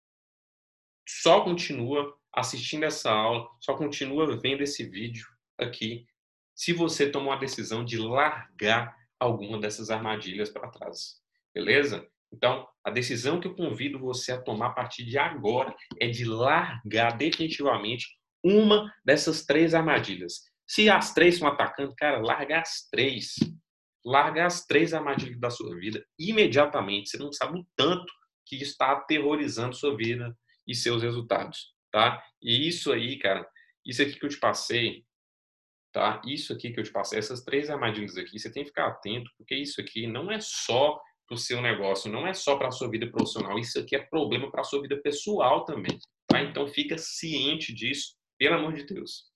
só 1.08 1.42
continua 1.42 2.14
assistindo 2.32 2.84
essa 2.84 3.10
aula, 3.10 3.48
só 3.60 3.74
continua 3.74 4.38
vendo 4.38 4.62
esse 4.62 4.88
vídeo 4.88 5.26
aqui, 5.58 6.06
se 6.54 6.72
você 6.72 7.10
tomou 7.10 7.32
a 7.32 7.36
decisão 7.36 7.84
de 7.84 7.98
largar 7.98 8.96
alguma 9.18 9.58
dessas 9.58 9.90
armadilhas 9.90 10.50
para 10.50 10.68
trás. 10.68 11.20
Beleza? 11.54 12.06
Então, 12.32 12.66
a 12.82 12.90
decisão 12.90 13.40
que 13.40 13.46
eu 13.46 13.54
convido 13.54 13.98
você 13.98 14.32
a 14.32 14.40
tomar 14.40 14.68
a 14.68 14.72
partir 14.72 15.04
de 15.04 15.16
agora 15.16 15.74
é 16.00 16.08
de 16.08 16.24
largar 16.24 17.16
definitivamente 17.16 18.08
uma 18.44 18.92
dessas 19.04 19.46
três 19.46 19.74
armadilhas. 19.74 20.42
Se 20.66 20.90
as 20.90 21.14
três 21.14 21.34
estão 21.34 21.48
atacando, 21.48 21.94
cara, 21.96 22.18
larga 22.20 22.60
as 22.60 22.86
três. 22.90 23.34
Larga 24.04 24.44
as 24.44 24.66
três 24.66 24.92
armadilhas 24.92 25.40
da 25.40 25.48
sua 25.48 25.74
vida 25.76 26.04
imediatamente. 26.18 27.08
Você 27.08 27.16
não 27.16 27.32
sabe 27.32 27.58
o 27.58 27.66
tanto 27.74 28.12
que 28.46 28.56
está 28.56 28.92
aterrorizando 28.92 29.74
sua 29.74 29.96
vida 29.96 30.36
e 30.66 30.74
seus 30.74 31.02
resultados, 31.02 31.72
tá? 31.90 32.22
E 32.42 32.68
isso 32.68 32.92
aí, 32.92 33.18
cara, 33.18 33.48
isso 33.84 34.02
aqui 34.02 34.18
que 34.18 34.24
eu 34.24 34.30
te 34.30 34.38
passei, 34.38 35.04
tá? 35.92 36.20
Isso 36.26 36.52
aqui 36.52 36.70
que 36.70 36.80
eu 36.80 36.84
te 36.84 36.92
passei, 36.92 37.18
essas 37.18 37.42
três 37.42 37.70
armadilhas 37.70 38.16
aqui, 38.16 38.38
você 38.38 38.52
tem 38.52 38.62
que 38.62 38.70
ficar 38.70 38.88
atento, 38.88 39.30
porque 39.38 39.54
isso 39.54 39.80
aqui 39.80 40.06
não 40.06 40.30
é 40.30 40.38
só 40.40 41.00
para 41.26 41.34
o 41.34 41.38
seu 41.38 41.62
negócio, 41.62 42.10
não 42.10 42.26
é 42.26 42.34
só 42.34 42.56
para 42.56 42.68
a 42.68 42.72
sua 42.72 42.90
vida 42.90 43.10
profissional, 43.10 43.58
isso 43.58 43.78
aqui 43.78 43.96
é 43.96 44.00
problema 44.00 44.50
para 44.50 44.60
a 44.60 44.64
sua 44.64 44.82
vida 44.82 45.00
pessoal 45.00 45.64
também, 45.64 45.98
tá? 46.26 46.42
Então 46.42 46.66
fica 46.66 46.98
ciente 46.98 47.72
disso, 47.72 48.14
pelo 48.38 48.56
amor 48.56 48.72
de 48.72 48.84
Deus. 48.84 49.32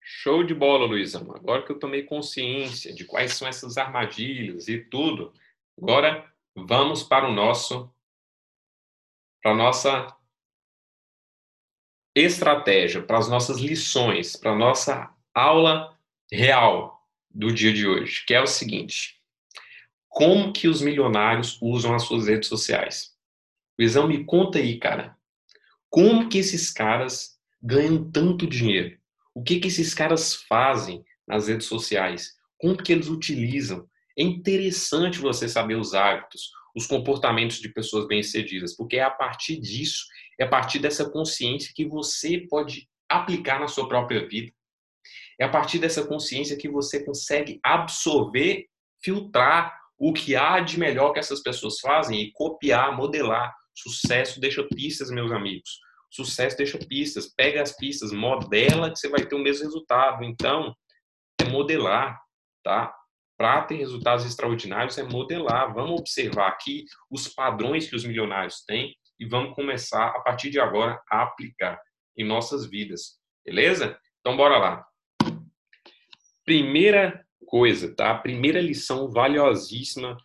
Show 0.00 0.44
de 0.44 0.54
bola, 0.54 0.86
Luizão. 0.86 1.32
Agora 1.34 1.64
que 1.64 1.72
eu 1.72 1.78
tomei 1.78 2.04
consciência 2.04 2.94
de 2.94 3.04
quais 3.04 3.32
são 3.34 3.48
essas 3.48 3.76
armadilhas 3.76 4.68
e 4.68 4.78
tudo, 4.78 5.32
agora 5.76 6.32
vamos 6.54 7.02
para 7.02 7.28
o 7.28 7.32
nosso 7.32 7.92
para 9.42 9.54
nossa 9.54 10.16
estratégia, 12.14 13.02
para 13.02 13.18
as 13.18 13.28
nossas 13.28 13.58
lições, 13.58 14.36
para 14.36 14.52
a 14.52 14.56
nossa 14.56 15.12
aula 15.34 15.98
real 16.30 17.04
do 17.28 17.52
dia 17.52 17.72
de 17.72 17.88
hoje, 17.88 18.24
que 18.24 18.34
é 18.34 18.40
o 18.40 18.46
seguinte: 18.46 19.21
como 20.12 20.52
que 20.52 20.68
os 20.68 20.82
milionários 20.82 21.58
usam 21.62 21.94
as 21.94 22.02
suas 22.02 22.26
redes 22.26 22.46
sociais? 22.46 23.12
Luizão, 23.78 24.06
me 24.06 24.24
conta 24.24 24.58
aí, 24.58 24.78
cara. 24.78 25.16
Como 25.88 26.28
que 26.28 26.36
esses 26.36 26.70
caras 26.70 27.38
ganham 27.62 28.10
tanto 28.10 28.46
dinheiro? 28.46 28.98
O 29.34 29.42
que, 29.42 29.58
que 29.58 29.68
esses 29.68 29.94
caras 29.94 30.34
fazem 30.34 31.02
nas 31.26 31.48
redes 31.48 31.66
sociais? 31.66 32.34
Como 32.58 32.76
que 32.76 32.92
eles 32.92 33.08
utilizam? 33.08 33.88
É 34.16 34.22
interessante 34.22 35.18
você 35.18 35.48
saber 35.48 35.76
os 35.76 35.94
hábitos, 35.94 36.50
os 36.76 36.86
comportamentos 36.86 37.56
de 37.58 37.70
pessoas 37.70 38.06
bem-sucedidas, 38.06 38.76
porque 38.76 38.98
é 38.98 39.02
a 39.02 39.10
partir 39.10 39.58
disso, 39.58 40.04
é 40.38 40.44
a 40.44 40.48
partir 40.48 40.78
dessa 40.78 41.08
consciência 41.08 41.72
que 41.74 41.86
você 41.86 42.46
pode 42.50 42.86
aplicar 43.08 43.58
na 43.58 43.66
sua 43.66 43.88
própria 43.88 44.28
vida. 44.28 44.52
É 45.40 45.44
a 45.44 45.48
partir 45.48 45.78
dessa 45.78 46.06
consciência 46.06 46.58
que 46.58 46.68
você 46.68 47.02
consegue 47.02 47.58
absorver, 47.64 48.66
filtrar 49.02 49.81
o 50.02 50.12
que 50.12 50.34
há 50.34 50.58
de 50.58 50.80
melhor 50.80 51.12
que 51.12 51.20
essas 51.20 51.40
pessoas 51.40 51.78
fazem 51.78 52.20
e 52.20 52.32
copiar, 52.32 52.96
modelar. 52.96 53.54
Sucesso 53.72 54.40
deixa 54.40 54.64
pistas, 54.64 55.12
meus 55.12 55.30
amigos. 55.30 55.78
Sucesso 56.10 56.56
deixa 56.56 56.76
pistas, 56.76 57.32
pega 57.32 57.62
as 57.62 57.76
pistas, 57.76 58.10
modela 58.10 58.90
que 58.90 58.98
você 58.98 59.08
vai 59.08 59.24
ter 59.24 59.36
o 59.36 59.38
mesmo 59.38 59.62
resultado. 59.62 60.24
Então, 60.24 60.74
é 61.40 61.44
modelar, 61.44 62.20
tá? 62.64 62.92
Para 63.38 63.62
ter 63.62 63.76
resultados 63.76 64.26
extraordinários 64.26 64.98
é 64.98 65.04
modelar. 65.04 65.72
Vamos 65.72 66.00
observar 66.00 66.48
aqui 66.48 66.84
os 67.08 67.28
padrões 67.28 67.88
que 67.88 67.94
os 67.94 68.04
milionários 68.04 68.64
têm 68.66 68.96
e 69.20 69.24
vamos 69.24 69.54
começar 69.54 70.08
a 70.08 70.20
partir 70.20 70.50
de 70.50 70.58
agora 70.58 71.00
a 71.08 71.22
aplicar 71.22 71.80
em 72.18 72.26
nossas 72.26 72.68
vidas. 72.68 73.20
Beleza? 73.46 73.96
Então 74.18 74.36
bora 74.36 74.58
lá. 74.58 74.84
Primeira 76.44 77.24
coisa, 77.46 77.94
tá? 77.94 78.14
Primeira 78.14 78.60
lição 78.60 79.10
valiosíssima 79.10 80.16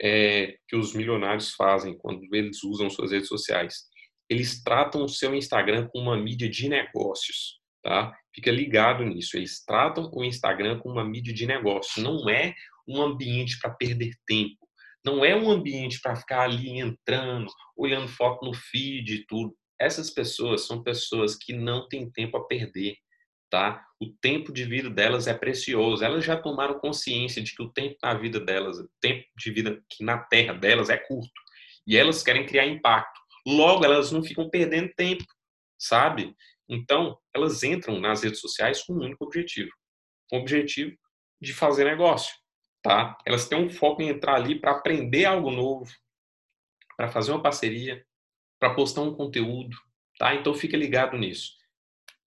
é, 0.00 0.56
que 0.68 0.76
os 0.76 0.94
milionários 0.94 1.54
fazem 1.54 1.96
quando 1.96 2.22
eles 2.32 2.62
usam 2.64 2.90
suas 2.90 3.12
redes 3.12 3.28
sociais 3.28 3.92
eles 4.32 4.62
tratam 4.62 5.04
o 5.04 5.08
seu 5.08 5.34
Instagram 5.34 5.88
como 5.88 6.10
uma 6.10 6.16
mídia 6.16 6.48
de 6.48 6.66
negócios, 6.66 7.60
tá? 7.82 8.16
Fica 8.34 8.50
ligado 8.50 9.04
nisso. 9.04 9.36
Eles 9.36 9.62
tratam 9.62 10.10
o 10.10 10.24
Instagram 10.24 10.78
como 10.78 10.94
uma 10.94 11.04
mídia 11.04 11.34
de 11.34 11.46
negócios. 11.46 12.02
Não 12.02 12.28
é 12.30 12.54
um 12.88 13.02
ambiente 13.02 13.58
para 13.60 13.70
perder 13.70 14.14
tempo. 14.26 14.56
Não 15.04 15.22
é 15.22 15.36
um 15.36 15.50
ambiente 15.50 16.00
para 16.00 16.16
ficar 16.16 16.42
ali 16.42 16.78
entrando, 16.78 17.50
olhando 17.76 18.08
foto 18.08 18.46
no 18.46 18.54
feed 18.54 19.14
e 19.14 19.26
tudo. 19.26 19.54
Essas 19.78 20.08
pessoas 20.08 20.66
são 20.66 20.82
pessoas 20.82 21.36
que 21.36 21.52
não 21.52 21.86
têm 21.88 22.10
tempo 22.10 22.38
a 22.38 22.46
perder, 22.46 22.94
tá? 23.50 23.84
O 24.02 24.12
tempo 24.20 24.52
de 24.52 24.64
vida 24.64 24.90
delas 24.90 25.28
é 25.28 25.32
precioso. 25.32 26.04
Elas 26.04 26.24
já 26.24 26.36
tomaram 26.36 26.80
consciência 26.80 27.40
de 27.40 27.54
que 27.54 27.62
o 27.62 27.68
tempo 27.68 27.96
na 28.02 28.14
vida 28.14 28.40
delas, 28.40 28.76
o 28.80 28.90
tempo 29.00 29.24
de 29.38 29.52
vida 29.52 29.80
que 29.88 30.02
na 30.02 30.18
terra 30.18 30.54
delas 30.54 30.90
é 30.90 30.96
curto. 30.96 31.30
E 31.86 31.96
elas 31.96 32.20
querem 32.20 32.44
criar 32.44 32.66
impacto. 32.66 33.20
Logo, 33.46 33.84
elas 33.84 34.10
não 34.10 34.20
ficam 34.20 34.50
perdendo 34.50 34.92
tempo, 34.96 35.24
sabe? 35.78 36.34
Então, 36.68 37.16
elas 37.32 37.62
entram 37.62 38.00
nas 38.00 38.24
redes 38.24 38.40
sociais 38.40 38.82
com 38.82 38.94
um 38.94 39.04
único 39.04 39.24
objetivo: 39.24 39.70
com 40.28 40.38
o 40.38 40.40
objetivo 40.40 40.96
de 41.40 41.52
fazer 41.52 41.84
negócio, 41.84 42.34
tá? 42.82 43.16
Elas 43.24 43.48
têm 43.48 43.64
um 43.64 43.70
foco 43.70 44.02
em 44.02 44.08
entrar 44.08 44.34
ali 44.34 44.58
para 44.58 44.72
aprender 44.72 45.26
algo 45.26 45.52
novo, 45.52 45.92
para 46.96 47.08
fazer 47.08 47.30
uma 47.30 47.42
parceria, 47.42 48.04
para 48.58 48.74
postar 48.74 49.02
um 49.02 49.14
conteúdo, 49.14 49.76
tá? 50.18 50.34
Então, 50.34 50.52
fica 50.54 50.76
ligado 50.76 51.16
nisso. 51.16 51.52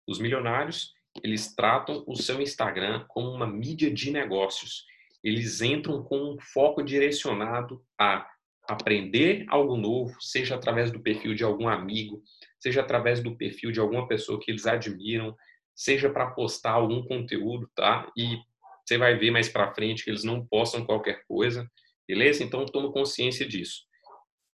Os 0.06 0.20
milionários, 0.20 0.94
eles 1.22 1.54
tratam 1.54 2.04
o 2.06 2.16
seu 2.16 2.40
Instagram 2.40 3.04
como 3.08 3.30
uma 3.30 3.46
mídia 3.46 3.90
de 3.90 4.10
negócios. 4.10 4.84
Eles 5.22 5.60
entram 5.60 6.02
com 6.02 6.34
um 6.34 6.36
foco 6.38 6.82
direcionado 6.82 7.82
a 7.98 8.28
aprender 8.68 9.44
algo 9.48 9.76
novo, 9.76 10.14
seja 10.20 10.54
através 10.54 10.90
do 10.90 11.00
perfil 11.00 11.34
de 11.34 11.44
algum 11.44 11.68
amigo, 11.68 12.22
seja 12.58 12.80
através 12.80 13.22
do 13.22 13.36
perfil 13.36 13.70
de 13.70 13.80
alguma 13.80 14.08
pessoa 14.08 14.40
que 14.40 14.50
eles 14.50 14.66
admiram, 14.66 15.36
seja 15.74 16.10
para 16.10 16.30
postar 16.30 16.72
algum 16.72 17.02
conteúdo, 17.04 17.70
tá? 17.74 18.10
E 18.16 18.38
você 18.84 18.98
vai 18.98 19.16
ver 19.16 19.30
mais 19.30 19.48
para 19.48 19.74
frente 19.74 20.04
que 20.04 20.10
eles 20.10 20.24
não 20.24 20.46
postam 20.46 20.84
qualquer 20.84 21.24
coisa, 21.26 21.70
beleza? 22.06 22.42
Então 22.42 22.64
toma 22.66 22.92
consciência 22.92 23.46
disso. 23.46 23.82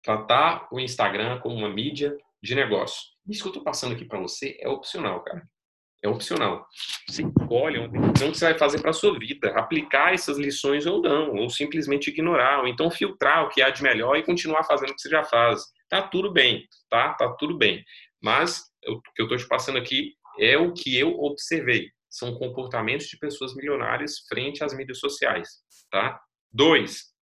Tratar 0.02 0.68
o 0.70 0.78
Instagram 0.78 1.40
como 1.40 1.56
uma 1.56 1.68
mídia 1.68 2.16
de 2.42 2.54
negócio. 2.54 3.02
Isso 3.26 3.42
que 3.42 3.48
eu 3.48 3.52
estou 3.52 3.64
passando 3.64 3.94
aqui 3.94 4.04
para 4.04 4.20
você 4.20 4.56
é 4.60 4.68
opcional, 4.68 5.22
cara. 5.22 5.46
É 6.04 6.08
opcional. 6.08 6.68
Você 7.08 7.22
escolhe 7.22 7.78
uma 7.78 7.88
decisão 7.88 8.30
que 8.30 8.36
você 8.36 8.44
vai 8.44 8.58
fazer 8.58 8.78
para 8.78 8.90
a 8.90 8.92
sua 8.92 9.18
vida, 9.18 9.48
aplicar 9.58 10.12
essas 10.12 10.36
lições 10.36 10.84
ou 10.84 11.00
não, 11.00 11.32
ou 11.32 11.48
simplesmente 11.48 12.10
ignorar, 12.10 12.60
ou 12.60 12.68
então 12.68 12.90
filtrar 12.90 13.46
o 13.46 13.48
que 13.48 13.62
há 13.62 13.70
de 13.70 13.82
melhor 13.82 14.14
e 14.14 14.22
continuar 14.22 14.64
fazendo 14.64 14.90
o 14.90 14.94
que 14.94 15.00
você 15.00 15.08
já 15.08 15.24
faz. 15.24 15.62
Tá 15.88 16.02
tudo 16.02 16.30
bem, 16.30 16.68
tá? 16.90 17.14
Tá 17.14 17.32
tudo 17.38 17.56
bem. 17.56 17.82
Mas 18.22 18.64
o 18.86 19.00
que 19.00 19.22
eu 19.22 19.24
estou 19.24 19.38
te 19.38 19.48
passando 19.48 19.78
aqui 19.78 20.12
é 20.38 20.58
o 20.58 20.74
que 20.74 20.94
eu 20.94 21.18
observei. 21.20 21.88
São 22.10 22.34
comportamentos 22.34 23.06
de 23.06 23.16
pessoas 23.16 23.54
milionárias 23.54 24.26
frente 24.28 24.62
às 24.62 24.74
mídias 24.74 24.98
sociais, 24.98 25.48
tá? 25.90 26.20
Dois, 26.52 27.14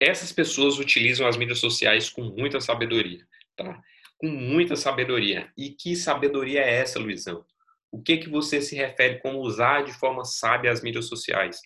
essas 0.00 0.32
pessoas 0.32 0.80
utilizam 0.80 1.28
as 1.28 1.36
mídias 1.36 1.60
sociais 1.60 2.10
com 2.10 2.22
muita 2.22 2.60
sabedoria, 2.60 3.24
tá? 3.54 3.80
Com 4.20 4.28
muita 4.28 4.76
sabedoria. 4.76 5.50
E 5.56 5.70
que 5.70 5.96
sabedoria 5.96 6.60
é 6.60 6.74
essa, 6.76 6.98
Luizão? 6.98 7.42
O 7.90 8.02
que 8.02 8.18
que 8.18 8.28
você 8.28 8.60
se 8.60 8.76
refere 8.76 9.18
com 9.20 9.36
usar 9.36 9.82
de 9.82 9.92
forma 9.94 10.26
sábia 10.26 10.70
as 10.70 10.82
mídias 10.82 11.06
sociais? 11.06 11.58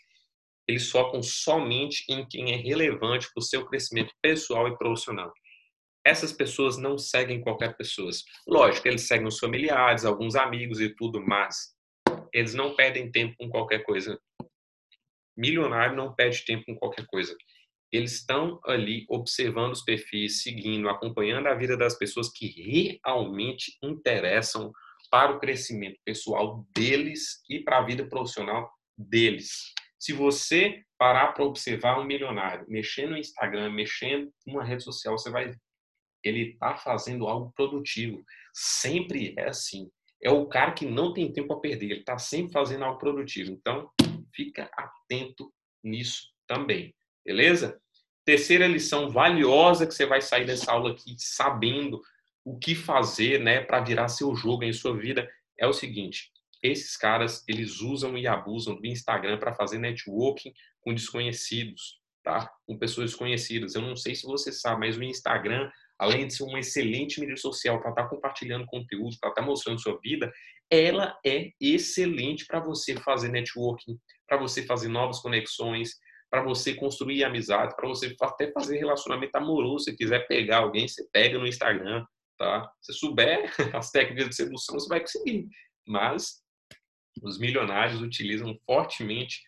Eles 0.68 0.88
focam 0.88 1.20
somente 1.20 2.04
em 2.08 2.24
quem 2.26 2.52
é 2.52 2.56
relevante 2.56 3.26
para 3.34 3.40
o 3.40 3.44
seu 3.44 3.66
crescimento 3.66 4.14
pessoal 4.22 4.68
e 4.68 4.78
profissional. 4.78 5.32
Essas 6.06 6.32
pessoas 6.32 6.78
não 6.78 6.96
seguem 6.96 7.40
qualquer 7.40 7.76
pessoa. 7.76 8.10
Lógico, 8.46 8.86
eles 8.86 9.02
seguem 9.08 9.26
os 9.26 9.38
familiares, 9.38 10.04
alguns 10.04 10.36
amigos 10.36 10.80
e 10.80 10.88
tudo, 10.94 11.20
mas 11.20 11.74
eles 12.32 12.54
não 12.54 12.76
perdem 12.76 13.10
tempo 13.10 13.34
com 13.36 13.48
qualquer 13.48 13.82
coisa. 13.82 14.16
Milionário 15.36 15.96
não 15.96 16.14
perde 16.14 16.44
tempo 16.44 16.64
com 16.66 16.76
qualquer 16.76 17.04
coisa 17.06 17.36
eles 17.96 18.14
estão 18.14 18.60
ali 18.64 19.04
observando 19.08 19.72
os 19.72 19.82
perfis, 19.82 20.42
seguindo, 20.42 20.88
acompanhando 20.88 21.46
a 21.46 21.54
vida 21.54 21.76
das 21.76 21.96
pessoas 21.96 22.30
que 22.30 22.46
realmente 22.46 23.76
interessam 23.82 24.72
para 25.10 25.32
o 25.32 25.38
crescimento 25.38 25.98
pessoal 26.04 26.66
deles 26.74 27.42
e 27.48 27.60
para 27.60 27.78
a 27.78 27.84
vida 27.84 28.06
profissional 28.08 28.70
deles. 28.96 29.72
Se 29.98 30.12
você 30.12 30.82
parar 30.98 31.32
para 31.32 31.44
observar 31.44 32.00
um 32.00 32.04
milionário 32.04 32.64
mexendo 32.68 33.10
no 33.10 33.16
Instagram, 33.16 33.70
mexendo 33.70 34.32
numa 34.46 34.64
rede 34.64 34.82
social, 34.82 35.16
você 35.16 35.30
vai 35.30 35.46
ver. 35.46 35.60
Ele 36.22 36.52
está 36.52 36.76
fazendo 36.76 37.26
algo 37.26 37.52
produtivo. 37.54 38.24
Sempre 38.52 39.34
é 39.38 39.48
assim. 39.48 39.90
É 40.22 40.30
o 40.30 40.46
cara 40.46 40.72
que 40.72 40.86
não 40.86 41.12
tem 41.12 41.32
tempo 41.32 41.52
a 41.52 41.60
perder. 41.60 41.86
Ele 41.90 42.00
está 42.00 42.18
sempre 42.18 42.52
fazendo 42.52 42.84
algo 42.84 42.98
produtivo. 42.98 43.52
Então, 43.52 43.90
fica 44.34 44.70
atento 44.76 45.52
nisso 45.82 46.30
também. 46.46 46.94
Beleza? 47.24 47.80
Terceira 48.24 48.66
lição 48.66 49.10
valiosa 49.10 49.86
que 49.86 49.94
você 49.94 50.06
vai 50.06 50.20
sair 50.22 50.46
dessa 50.46 50.72
aula 50.72 50.92
aqui 50.92 51.14
sabendo 51.18 52.00
o 52.44 52.58
que 52.58 52.74
fazer, 52.74 53.40
né, 53.40 53.60
para 53.60 53.80
virar 53.80 54.08
seu 54.08 54.34
jogo 54.34 54.64
em 54.64 54.72
sua 54.72 54.96
vida 54.96 55.28
é 55.58 55.66
o 55.66 55.72
seguinte: 55.72 56.30
esses 56.62 56.96
caras 56.96 57.44
eles 57.46 57.80
usam 57.80 58.16
e 58.16 58.26
abusam 58.26 58.76
do 58.76 58.86
Instagram 58.86 59.38
para 59.38 59.54
fazer 59.54 59.78
networking 59.78 60.52
com 60.80 60.94
desconhecidos, 60.94 62.00
tá? 62.22 62.50
Com 62.66 62.78
pessoas 62.78 63.10
desconhecidas. 63.10 63.74
Eu 63.74 63.82
não 63.82 63.94
sei 63.96 64.14
se 64.14 64.26
você 64.26 64.50
sabe, 64.50 64.80
mas 64.80 64.96
o 64.96 65.02
Instagram, 65.02 65.70
além 65.98 66.26
de 66.26 66.34
ser 66.34 66.44
uma 66.44 66.58
excelente 66.58 67.20
mídia 67.20 67.36
social 67.36 67.80
para 67.80 67.90
estar 67.90 68.04
tá 68.04 68.08
compartilhando 68.08 68.66
conteúdo, 68.66 69.16
para 69.20 69.30
estar 69.30 69.42
tá 69.42 69.46
mostrando 69.46 69.78
sua 69.78 69.98
vida, 70.00 70.32
ela 70.70 71.14
é 71.24 71.50
excelente 71.60 72.46
para 72.46 72.60
você 72.60 72.96
fazer 72.96 73.28
networking, 73.28 73.98
para 74.26 74.38
você 74.38 74.62
fazer 74.62 74.88
novas 74.88 75.20
conexões, 75.20 75.96
para 76.30 76.42
você 76.42 76.74
construir 76.74 77.24
amizade, 77.24 77.76
para 77.76 77.88
você 77.88 78.14
até 78.20 78.50
fazer 78.52 78.78
relacionamento 78.78 79.36
amoroso. 79.36 79.84
Se 79.84 79.96
quiser 79.96 80.26
pegar 80.26 80.58
alguém, 80.58 80.88
você 80.88 81.06
pega 81.12 81.38
no 81.38 81.46
Instagram, 81.46 82.04
tá? 82.38 82.70
Se 82.80 82.92
souber 82.92 83.52
as 83.74 83.90
técnicas 83.90 84.28
de 84.30 84.36
sedução, 84.36 84.78
você 84.78 84.88
vai 84.88 85.00
conseguir. 85.00 85.48
Mas 85.86 86.42
os 87.22 87.38
milionários 87.38 88.00
utilizam 88.00 88.58
fortemente 88.66 89.40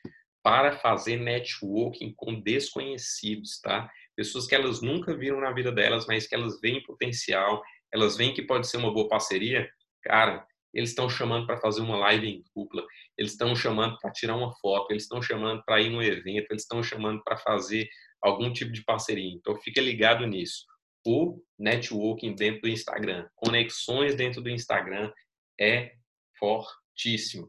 para 0.43 0.79
fazer 0.79 1.17
networking 1.17 2.15
com 2.17 2.41
desconhecidos, 2.41 3.61
tá? 3.61 3.91
Pessoas 4.15 4.47
que 4.47 4.55
elas 4.55 4.81
nunca 4.81 5.17
viram 5.17 5.41
na 5.41 5.53
vida 5.53 5.73
delas, 5.73 6.07
mas 6.07 6.29
que 6.29 6.35
elas 6.35 6.61
veem 6.61 6.83
potencial, 6.85 7.61
elas 7.93 8.17
veem 8.17 8.33
que 8.33 8.43
pode 8.43 8.69
ser 8.69 8.77
uma 8.77 8.93
boa 8.93 9.09
parceria. 9.09 9.69
Cara, 10.03 10.47
eles 10.77 10.91
estão 10.91 11.09
chamando 11.09 11.47
para 11.47 11.57
fazer 11.57 11.81
uma 11.81 11.97
live 11.97 12.29
em 12.29 12.45
dupla, 12.55 12.85
eles 13.17 13.33
estão 13.33 13.57
chamando 13.57 13.97
para 13.99 14.13
tirar 14.13 14.37
uma 14.37 14.55
foto, 14.57 14.91
eles 14.91 15.05
estão 15.05 15.23
chamando 15.23 15.63
para 15.65 15.81
ir 15.81 15.89
no 15.89 16.03
evento, 16.03 16.51
eles 16.51 16.65
estão 16.65 16.83
chamando 16.83 17.23
para 17.25 17.39
fazer 17.39 17.89
algum 18.21 18.53
tipo 18.53 18.71
de 18.71 18.85
parceria. 18.85 19.33
Então, 19.33 19.57
fica 19.57 19.81
ligado 19.81 20.27
nisso. 20.27 20.67
O 21.07 21.43
networking 21.59 22.35
dentro 22.35 22.63
do 22.63 22.69
Instagram, 22.69 23.27
conexões 23.35 24.15
dentro 24.15 24.43
do 24.43 24.51
Instagram 24.51 25.11
é 25.59 25.95
fortíssimo. 26.39 27.49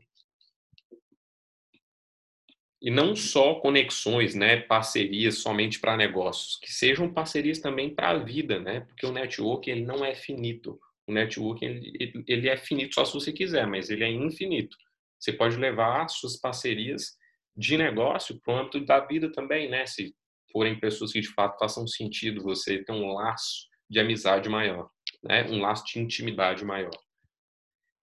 E 2.81 2.89
não 2.89 3.13
só 3.13 3.55
conexões, 3.55 4.35
né, 4.35 4.61
parcerias 4.61 5.39
somente 5.39 5.79
para 5.81 5.97
negócios, 5.97 6.57
que 6.61 6.71
sejam 6.71 7.11
parcerias 7.11 7.59
também 7.59 7.93
para 7.93 8.11
a 8.11 8.19
vida, 8.19 8.59
né? 8.59 8.81
Porque 8.81 9.05
o 9.05 9.11
networking 9.11 9.71
ele 9.71 9.85
não 9.85 10.05
é 10.05 10.15
finito. 10.15 10.79
O 11.07 11.13
networking 11.13 11.81
ele, 12.27 12.49
é 12.49 12.57
finito 12.57 12.95
só 12.95 13.05
se 13.05 13.13
você 13.13 13.31
quiser, 13.31 13.65
mas 13.65 13.89
ele 13.89 14.03
é 14.03 14.09
infinito. 14.09 14.75
Você 15.17 15.31
pode 15.31 15.55
levar 15.55 16.07
suas 16.09 16.37
parcerias 16.37 17.15
de 17.55 17.77
negócio 17.77 18.39
para 18.41 18.53
o 18.53 18.57
âmbito 18.59 18.85
da 18.85 18.99
vida 18.99 19.31
também, 19.31 19.69
né? 19.69 19.85
Se 19.85 20.13
forem 20.51 20.79
pessoas 20.79 21.13
que 21.13 21.21
de 21.21 21.29
fato 21.29 21.57
façam 21.57 21.87
sentido 21.87 22.43
você 22.43 22.83
ter 22.83 22.91
um 22.91 23.13
laço 23.13 23.67
de 23.89 23.99
amizade 23.99 24.49
maior, 24.49 24.89
né? 25.23 25.45
Um 25.49 25.61
laço 25.61 25.85
de 25.85 25.99
intimidade 25.99 26.65
maior. 26.65 26.91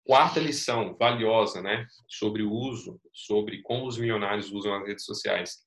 Quarta 0.06 0.40
lição 0.40 0.96
valiosa, 0.98 1.60
né? 1.60 1.86
Sobre 2.08 2.42
o 2.42 2.50
uso, 2.50 3.00
sobre 3.12 3.62
como 3.62 3.86
os 3.86 3.98
milionários 3.98 4.50
usam 4.50 4.74
as 4.74 4.86
redes 4.86 5.04
sociais. 5.04 5.58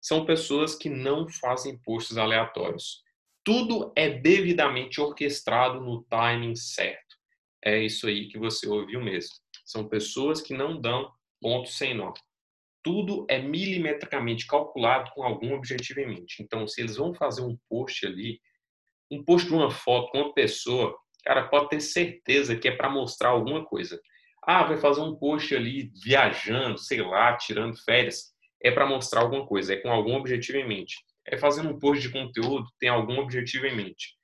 São 0.00 0.26
pessoas 0.26 0.74
que 0.74 0.88
não 0.88 1.28
fazem 1.28 1.78
posts 1.78 2.16
aleatórios 2.16 3.02
tudo 3.44 3.92
é 3.96 4.08
devidamente 4.08 5.00
orquestrado 5.00 5.80
no 5.80 6.04
timing 6.04 6.54
certo. 6.54 7.16
É 7.64 7.78
isso 7.78 8.06
aí 8.06 8.28
que 8.28 8.38
você 8.38 8.68
ouviu 8.68 9.00
mesmo. 9.00 9.34
São 9.64 9.88
pessoas 9.88 10.40
que 10.40 10.54
não 10.54 10.80
dão 10.80 11.10
ponto 11.40 11.68
sem 11.68 11.94
nó. 11.94 12.12
Tudo 12.82 13.26
é 13.28 13.40
milimetricamente 13.40 14.46
calculado 14.46 15.10
com 15.12 15.22
algum 15.22 15.54
objetivo 15.54 16.00
em 16.00 16.06
mente. 16.06 16.42
Então, 16.42 16.66
se 16.66 16.80
eles 16.80 16.96
vão 16.96 17.14
fazer 17.14 17.42
um 17.42 17.56
post 17.68 18.06
ali, 18.06 18.40
um 19.10 19.24
post 19.24 19.48
de 19.48 19.54
uma 19.54 19.70
foto 19.70 20.10
com 20.10 20.18
uma 20.18 20.34
pessoa, 20.34 20.96
cara, 21.24 21.48
pode 21.48 21.68
ter 21.68 21.80
certeza 21.80 22.56
que 22.56 22.68
é 22.68 22.76
para 22.76 22.90
mostrar 22.90 23.30
alguma 23.30 23.64
coisa. 23.64 24.00
Ah, 24.44 24.64
vai 24.64 24.76
fazer 24.76 25.00
um 25.00 25.16
post 25.16 25.54
ali 25.54 25.92
viajando, 26.04 26.78
sei 26.78 27.00
lá, 27.00 27.36
tirando 27.36 27.76
férias. 27.84 28.32
É 28.60 28.70
para 28.70 28.86
mostrar 28.86 29.20
alguma 29.20 29.46
coisa, 29.46 29.74
é 29.74 29.76
com 29.76 29.90
algum 29.90 30.14
objetivo 30.14 30.58
em 30.58 30.66
mente 30.66 30.96
é 31.26 31.36
fazendo 31.36 31.70
um 31.70 31.78
post 31.78 32.02
de 32.02 32.10
conteúdo, 32.10 32.66
tem 32.78 32.88
algum 32.88 33.18
objetivo 33.18 33.66
em 33.66 33.76
mente. 33.76 34.16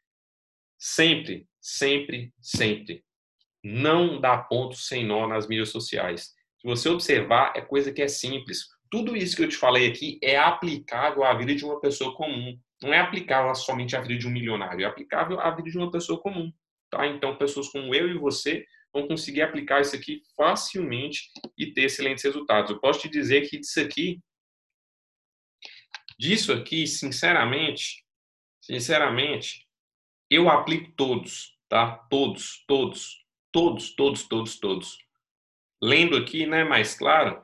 Sempre, 0.78 1.46
sempre, 1.60 2.32
sempre. 2.40 3.04
Não 3.62 4.20
dá 4.20 4.38
ponto 4.38 4.76
sem 4.76 5.04
nó 5.04 5.26
nas 5.26 5.48
mídias 5.48 5.70
sociais. 5.70 6.34
Se 6.60 6.66
você 6.66 6.88
observar, 6.88 7.52
é 7.56 7.60
coisa 7.60 7.92
que 7.92 8.02
é 8.02 8.08
simples. 8.08 8.66
Tudo 8.90 9.16
isso 9.16 9.36
que 9.36 9.42
eu 9.42 9.48
te 9.48 9.56
falei 9.56 9.88
aqui 9.88 10.18
é 10.22 10.36
aplicável 10.36 11.24
à 11.24 11.34
vida 11.34 11.54
de 11.54 11.64
uma 11.64 11.80
pessoa 11.80 12.14
comum. 12.14 12.58
Não 12.82 12.94
é 12.94 13.00
aplicável 13.00 13.54
somente 13.54 13.96
à 13.96 14.00
vida 14.00 14.16
de 14.16 14.26
um 14.26 14.30
milionário, 14.30 14.84
é 14.84 14.88
aplicável 14.88 15.40
à 15.40 15.50
vida 15.50 15.70
de 15.70 15.76
uma 15.76 15.90
pessoa 15.90 16.20
comum. 16.20 16.52
Tá? 16.90 17.06
Então, 17.06 17.36
pessoas 17.36 17.68
como 17.68 17.94
eu 17.94 18.08
e 18.08 18.16
você 18.16 18.64
vão 18.92 19.06
conseguir 19.06 19.42
aplicar 19.42 19.80
isso 19.80 19.94
aqui 19.94 20.22
facilmente 20.36 21.30
e 21.56 21.72
ter 21.72 21.82
excelentes 21.82 22.24
resultados. 22.24 22.70
Eu 22.70 22.80
posso 22.80 23.00
te 23.00 23.08
dizer 23.08 23.48
que 23.48 23.58
isso 23.58 23.80
aqui 23.80 24.20
Disso 26.18 26.52
aqui, 26.52 26.84
sinceramente, 26.84 28.04
sinceramente, 28.60 29.68
eu 30.28 30.50
aplico 30.50 30.90
todos, 30.96 31.56
tá? 31.68 31.92
Todos, 32.10 32.64
todos, 32.66 33.24
todos, 33.52 33.94
todos, 33.94 34.24
todos, 34.24 34.58
todos. 34.58 34.98
Lendo 35.80 36.16
aqui, 36.16 36.44
né, 36.44 36.64
mais 36.64 36.96
claro, 36.96 37.40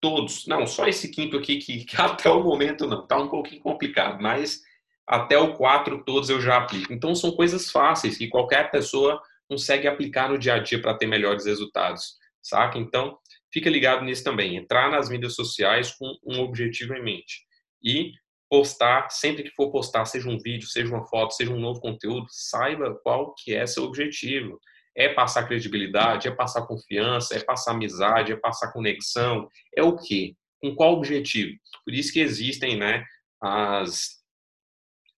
todos. 0.00 0.46
Não, 0.46 0.64
só 0.64 0.86
esse 0.86 1.10
quinto 1.10 1.36
aqui 1.36 1.56
que, 1.56 1.84
que 1.84 2.00
até 2.00 2.30
o 2.30 2.44
momento 2.44 2.86
não, 2.86 3.04
tá 3.04 3.16
um 3.16 3.28
pouquinho 3.28 3.60
complicado, 3.60 4.22
mas 4.22 4.62
até 5.04 5.36
o 5.36 5.54
quatro 5.54 6.04
todos 6.04 6.30
eu 6.30 6.40
já 6.40 6.58
aplico. 6.58 6.92
Então 6.92 7.16
são 7.16 7.32
coisas 7.32 7.68
fáceis 7.68 8.16
que 8.16 8.28
qualquer 8.28 8.70
pessoa 8.70 9.20
consegue 9.48 9.88
aplicar 9.88 10.28
no 10.28 10.38
dia 10.38 10.54
a 10.54 10.58
dia 10.60 10.80
para 10.80 10.96
ter 10.96 11.06
melhores 11.06 11.46
resultados, 11.46 12.16
saca? 12.40 12.78
Então, 12.78 13.18
fica 13.52 13.68
ligado 13.68 14.04
nisso 14.04 14.22
também, 14.22 14.56
entrar 14.56 14.88
nas 14.88 15.08
mídias 15.08 15.34
sociais 15.34 15.90
com 15.90 16.16
um 16.24 16.40
objetivo 16.40 16.94
em 16.94 17.02
mente 17.02 17.44
e 17.82 18.12
postar, 18.48 19.08
sempre 19.10 19.44
que 19.44 19.54
for 19.54 19.70
postar, 19.70 20.04
seja 20.04 20.28
um 20.28 20.38
vídeo, 20.38 20.68
seja 20.68 20.94
uma 20.94 21.06
foto, 21.06 21.32
seja 21.32 21.50
um 21.50 21.58
novo 21.58 21.80
conteúdo, 21.80 22.26
saiba 22.28 22.94
qual 23.02 23.34
que 23.34 23.54
é 23.54 23.66
seu 23.66 23.84
objetivo. 23.84 24.60
É 24.94 25.08
passar 25.08 25.48
credibilidade, 25.48 26.28
é 26.28 26.30
passar 26.30 26.66
confiança, 26.66 27.34
é 27.34 27.40
passar 27.42 27.70
amizade, 27.70 28.30
é 28.30 28.36
passar 28.36 28.70
conexão, 28.70 29.48
é 29.74 29.82
o 29.82 29.96
quê? 29.96 30.36
Com 30.60 30.74
qual 30.74 30.92
objetivo? 30.92 31.58
Por 31.82 31.94
isso 31.94 32.12
que 32.12 32.20
existem, 32.20 32.76
né, 32.76 33.02
as, 33.40 34.22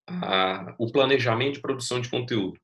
a, 0.07 0.75
o 0.79 0.93
planejamento 0.93 1.55
de 1.55 1.61
produção 1.61 2.01
de 2.01 2.09
conteúdo. 2.09 2.57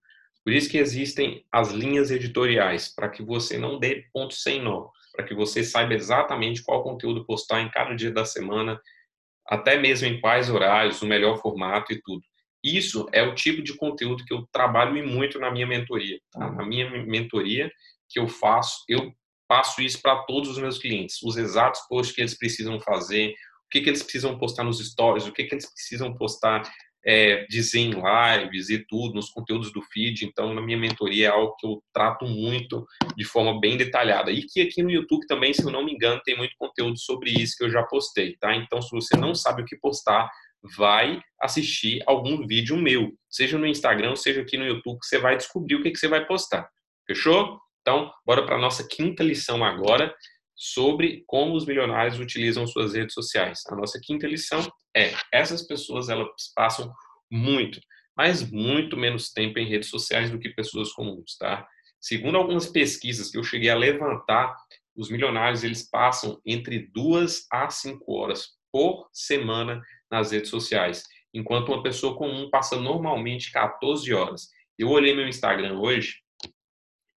Por 0.44 0.52
isso 0.52 0.70
que 0.70 0.78
existem 0.78 1.44
as 1.52 1.70
linhas 1.70 2.12
editoriais, 2.12 2.88
para 2.94 3.08
que 3.08 3.24
você 3.24 3.58
não 3.58 3.78
dê 3.78 4.06
ponto 4.12 4.34
sem 4.34 4.62
nó, 4.62 4.88
para 5.12 5.24
que 5.24 5.34
você 5.34 5.64
saiba 5.64 5.94
exatamente 5.94 6.62
qual 6.62 6.82
conteúdo 6.82 7.26
postar 7.26 7.60
em 7.60 7.70
cada 7.70 7.94
dia 7.94 8.10
da 8.12 8.24
semana, 8.24 8.80
até 9.50 9.76
mesmo 9.76 10.06
em 10.06 10.20
quais 10.20 10.48
horários, 10.48 11.02
no 11.02 11.08
melhor 11.08 11.40
formato 11.42 11.92
e 11.92 12.00
tudo. 12.00 12.22
Isso 12.62 13.08
é 13.12 13.22
o 13.22 13.34
tipo 13.34 13.62
de 13.62 13.74
conteúdo 13.74 14.24
que 14.24 14.32
eu 14.32 14.46
trabalho 14.52 14.94
muito 15.06 15.40
na 15.40 15.50
minha 15.50 15.66
mentoria. 15.66 16.20
Tá? 16.30 16.50
Na 16.52 16.64
minha 16.64 16.88
mentoria 17.04 17.70
que 18.08 18.20
eu 18.20 18.28
faço, 18.28 18.84
eu 18.88 19.12
passo 19.48 19.82
isso 19.82 20.00
para 20.00 20.22
todos 20.24 20.50
os 20.50 20.58
meus 20.58 20.78
clientes, 20.78 21.20
os 21.24 21.36
exatos 21.36 21.80
posts 21.88 22.14
que 22.14 22.20
eles 22.20 22.38
precisam 22.38 22.78
fazer, 22.80 23.32
o 23.66 23.70
que, 23.70 23.80
que 23.80 23.88
eles 23.88 24.02
precisam 24.02 24.38
postar 24.38 24.62
nos 24.62 24.78
stories, 24.78 25.26
o 25.26 25.32
que, 25.32 25.44
que 25.44 25.54
eles 25.54 25.68
precisam 25.72 26.14
postar, 26.14 26.62
é, 27.04 27.46
lives 27.50 28.68
e 28.68 28.84
tudo, 28.86 29.14
nos 29.14 29.30
conteúdos 29.30 29.72
do 29.72 29.82
feed. 29.82 30.24
Então, 30.24 30.54
na 30.54 30.60
minha 30.60 30.78
mentoria 30.78 31.26
é 31.26 31.30
algo 31.30 31.56
que 31.56 31.66
eu 31.66 31.82
trato 31.92 32.26
muito 32.26 32.86
de 33.16 33.24
forma 33.24 33.58
bem 33.58 33.76
detalhada. 33.76 34.30
E 34.30 34.42
que 34.42 34.60
aqui 34.60 34.82
no 34.82 34.90
YouTube 34.90 35.26
também, 35.26 35.52
se 35.52 35.62
eu 35.62 35.70
não 35.70 35.84
me 35.84 35.92
engano, 35.92 36.20
tem 36.24 36.36
muito 36.36 36.54
conteúdo 36.58 36.98
sobre 36.98 37.30
isso 37.30 37.56
que 37.56 37.64
eu 37.64 37.70
já 37.70 37.82
postei, 37.82 38.36
tá? 38.36 38.54
Então, 38.54 38.80
se 38.82 38.90
você 38.90 39.16
não 39.16 39.34
sabe 39.34 39.62
o 39.62 39.64
que 39.64 39.76
postar, 39.76 40.30
vai 40.76 41.20
assistir 41.40 42.02
algum 42.06 42.46
vídeo 42.46 42.76
meu, 42.76 43.12
seja 43.30 43.56
no 43.56 43.66
Instagram, 43.66 44.14
seja 44.14 44.42
aqui 44.42 44.58
no 44.58 44.66
YouTube, 44.66 44.98
que 44.98 45.06
você 45.06 45.18
vai 45.18 45.36
descobrir 45.36 45.76
o 45.76 45.82
que, 45.82 45.90
que 45.90 45.98
você 45.98 46.08
vai 46.08 46.26
postar. 46.26 46.68
Fechou? 47.06 47.58
Então, 47.80 48.12
bora 48.26 48.44
para 48.44 48.58
nossa 48.58 48.86
quinta 48.86 49.22
lição 49.22 49.64
agora 49.64 50.14
sobre 50.62 51.24
como 51.26 51.54
os 51.54 51.64
milionários 51.64 52.20
utilizam 52.20 52.66
suas 52.66 52.92
redes 52.92 53.14
sociais. 53.14 53.62
A 53.70 53.74
nossa 53.74 53.98
quinta 53.98 54.26
lição 54.26 54.60
é: 54.94 55.14
essas 55.32 55.66
pessoas 55.66 56.10
elas 56.10 56.28
passam 56.54 56.92
muito, 57.30 57.80
mas 58.14 58.48
muito 58.50 58.94
menos 58.94 59.32
tempo 59.32 59.58
em 59.58 59.66
redes 59.66 59.88
sociais 59.88 60.30
do 60.30 60.38
que 60.38 60.50
pessoas 60.50 60.92
comuns, 60.92 61.38
tá? 61.38 61.66
Segundo 61.98 62.36
algumas 62.36 62.66
pesquisas 62.66 63.30
que 63.30 63.38
eu 63.38 63.42
cheguei 63.42 63.70
a 63.70 63.74
levantar, 63.74 64.54
os 64.94 65.10
milionários 65.10 65.64
eles 65.64 65.88
passam 65.88 66.38
entre 66.44 66.90
duas 66.92 67.46
a 67.50 67.70
cinco 67.70 68.12
horas 68.12 68.50
por 68.70 69.08
semana 69.14 69.80
nas 70.10 70.30
redes 70.30 70.50
sociais, 70.50 71.04
enquanto 71.32 71.70
uma 71.72 71.82
pessoa 71.82 72.18
comum 72.18 72.50
passa 72.50 72.76
normalmente 72.76 73.50
14 73.50 74.12
horas. 74.12 74.48
Eu 74.78 74.90
olhei 74.90 75.14
meu 75.14 75.26
Instagram 75.26 75.78
hoje 75.78 76.16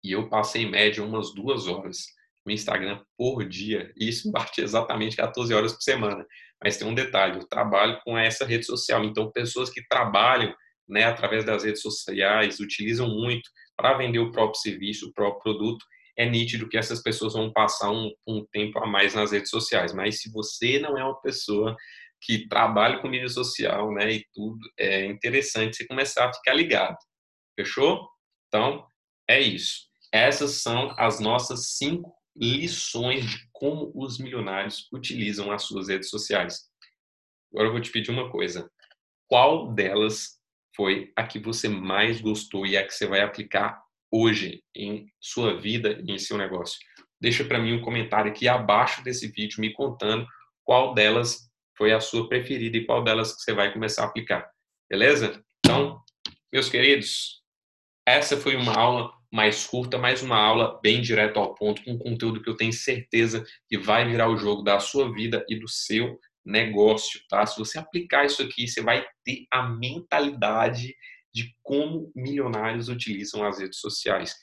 e 0.02 0.14
eu 0.14 0.30
passei 0.30 0.64
em 0.64 0.72
média 0.72 1.04
umas 1.04 1.34
duas 1.34 1.68
horas 1.68 2.06
no 2.46 2.52
Instagram 2.52 3.02
por 3.18 3.48
dia. 3.48 3.92
Isso 3.98 4.32
bate 4.32 4.62
exatamente 4.62 5.16
14 5.16 5.54
horas 5.54 5.74
por 5.74 5.82
semana. 5.82 6.26
Mas 6.64 6.78
tem 6.78 6.88
um 6.88 6.96
detalhe: 6.96 7.40
eu 7.40 7.48
trabalho 7.48 8.00
com 8.04 8.18
essa 8.18 8.46
rede 8.46 8.66
social. 8.66 9.04
Então, 9.04 9.32
pessoas 9.32 9.70
que 9.70 9.86
trabalham 9.88 10.54
né, 10.88 11.06
através 11.06 11.46
das 11.46 11.64
redes 11.64 11.82
sociais, 11.82 12.60
utilizam 12.60 13.08
muito 13.10 13.50
para 13.76 13.98
vender 13.98 14.20
o 14.20 14.32
próprio 14.32 14.60
serviço, 14.60 15.08
o 15.08 15.14
próprio 15.14 15.42
produto, 15.42 15.86
é 16.18 16.30
nítido 16.30 16.70
que 16.70 16.78
essas 16.78 17.02
pessoas 17.02 17.34
vão 17.34 17.52
passar 17.52 17.90
um, 17.90 18.12
um 18.28 18.46
tempo 18.52 18.80
a 18.80 18.86
mais 18.86 19.16
nas 19.16 19.32
redes 19.32 19.50
sociais. 19.50 19.94
Mas 19.94 20.22
se 20.22 20.32
você 20.32 20.80
não 20.80 20.98
é 20.98 21.04
uma 21.04 21.20
pessoa 21.22 21.76
que 22.22 22.48
trabalha 22.48 23.00
com 23.00 23.10
mídia 23.10 23.30
social, 23.30 23.92
né, 23.92 24.14
e 24.14 24.26
tudo, 24.34 24.60
é 24.78 25.06
interessante 25.06 25.76
você 25.76 25.88
começar 25.88 26.30
a 26.30 26.34
ficar 26.34 26.54
ligado. 26.54 26.98
Fechou? 27.56 28.08
Então, 28.48 28.86
é 29.28 29.42
isso. 29.42 29.88
Essas 30.12 30.62
são 30.62 30.94
as 30.98 31.20
nossas 31.20 31.72
cinco 31.78 32.14
lições 32.36 33.26
de 33.26 33.48
como 33.52 33.92
os 33.96 34.18
milionários 34.18 34.88
utilizam 34.92 35.52
as 35.52 35.64
suas 35.64 35.88
redes 35.88 36.10
sociais. 36.10 36.62
Agora 37.52 37.68
eu 37.68 37.72
vou 37.72 37.82
te 37.82 37.92
pedir 37.92 38.12
uma 38.12 38.32
coisa. 38.32 38.70
Qual 39.28 39.72
delas 39.74 40.40
foi 40.76 41.12
a 41.16 41.26
que 41.26 41.40
você 41.40 41.70
mais 41.70 42.20
gostou 42.20 42.66
e 42.66 42.76
a 42.76 42.86
que 42.86 42.94
você 42.94 43.06
vai 43.06 43.22
aplicar 43.22 43.82
hoje 44.12 44.64
em 44.76 45.08
sua 45.20 45.60
vida 45.60 46.02
e 46.04 46.12
em 46.12 46.18
seu 46.18 46.38
negócio? 46.38 46.80
Deixa 47.22 47.46
para 47.46 47.60
mim 47.60 47.74
um 47.74 47.82
comentário 47.82 48.32
aqui 48.32 48.48
abaixo 48.48 49.04
desse 49.04 49.28
vídeo 49.28 49.62
me 49.62 49.72
contando 49.72 50.28
qual 50.64 50.94
delas 50.94 51.50
foi 51.78 51.94
a 51.94 52.00
sua 52.00 52.28
preferida 52.28 52.78
e 52.78 52.86
qual 52.86 53.04
delas 53.04 53.36
que 53.36 53.42
você 53.42 53.54
vai 53.54 53.72
começar 53.72 54.04
a 54.04 54.06
aplicar. 54.08 54.50
Beleza? 54.90 55.44
Então, 55.60 56.02
meus 56.52 56.70
queridos, 56.70 57.42
essa 58.06 58.36
foi 58.36 58.56
uma 58.56 58.74
aula 58.74 59.12
mais 59.34 59.66
curta, 59.66 59.98
mais 59.98 60.22
uma 60.22 60.38
aula 60.38 60.80
bem 60.84 61.02
direto 61.02 61.40
ao 61.40 61.56
ponto, 61.56 61.84
com 61.84 61.98
conteúdo 61.98 62.40
que 62.40 62.48
eu 62.48 62.56
tenho 62.56 62.72
certeza 62.72 63.44
que 63.68 63.80
vai 63.80 64.08
virar 64.08 64.30
o 64.30 64.38
jogo 64.38 64.62
da 64.62 64.80
sua 64.80 65.12
vida 65.12 65.44
e 65.50 65.60
do 65.60 65.68
seu 65.68 66.20
negócio, 66.46 67.20
tá? 67.28 67.44
Se 67.44 67.58
você 67.58 67.80
aplicar 67.80 68.26
isso 68.26 68.44
aqui, 68.44 68.68
você 68.68 68.80
vai 68.80 69.04
ter 69.26 69.48
a 69.52 69.64
mentalidade 69.64 70.96
de 71.34 71.52
como 71.64 72.12
milionários 72.16 72.90
utilizam 72.90 73.44
as 73.44 73.58
redes 73.58 73.80
sociais. 73.80 74.36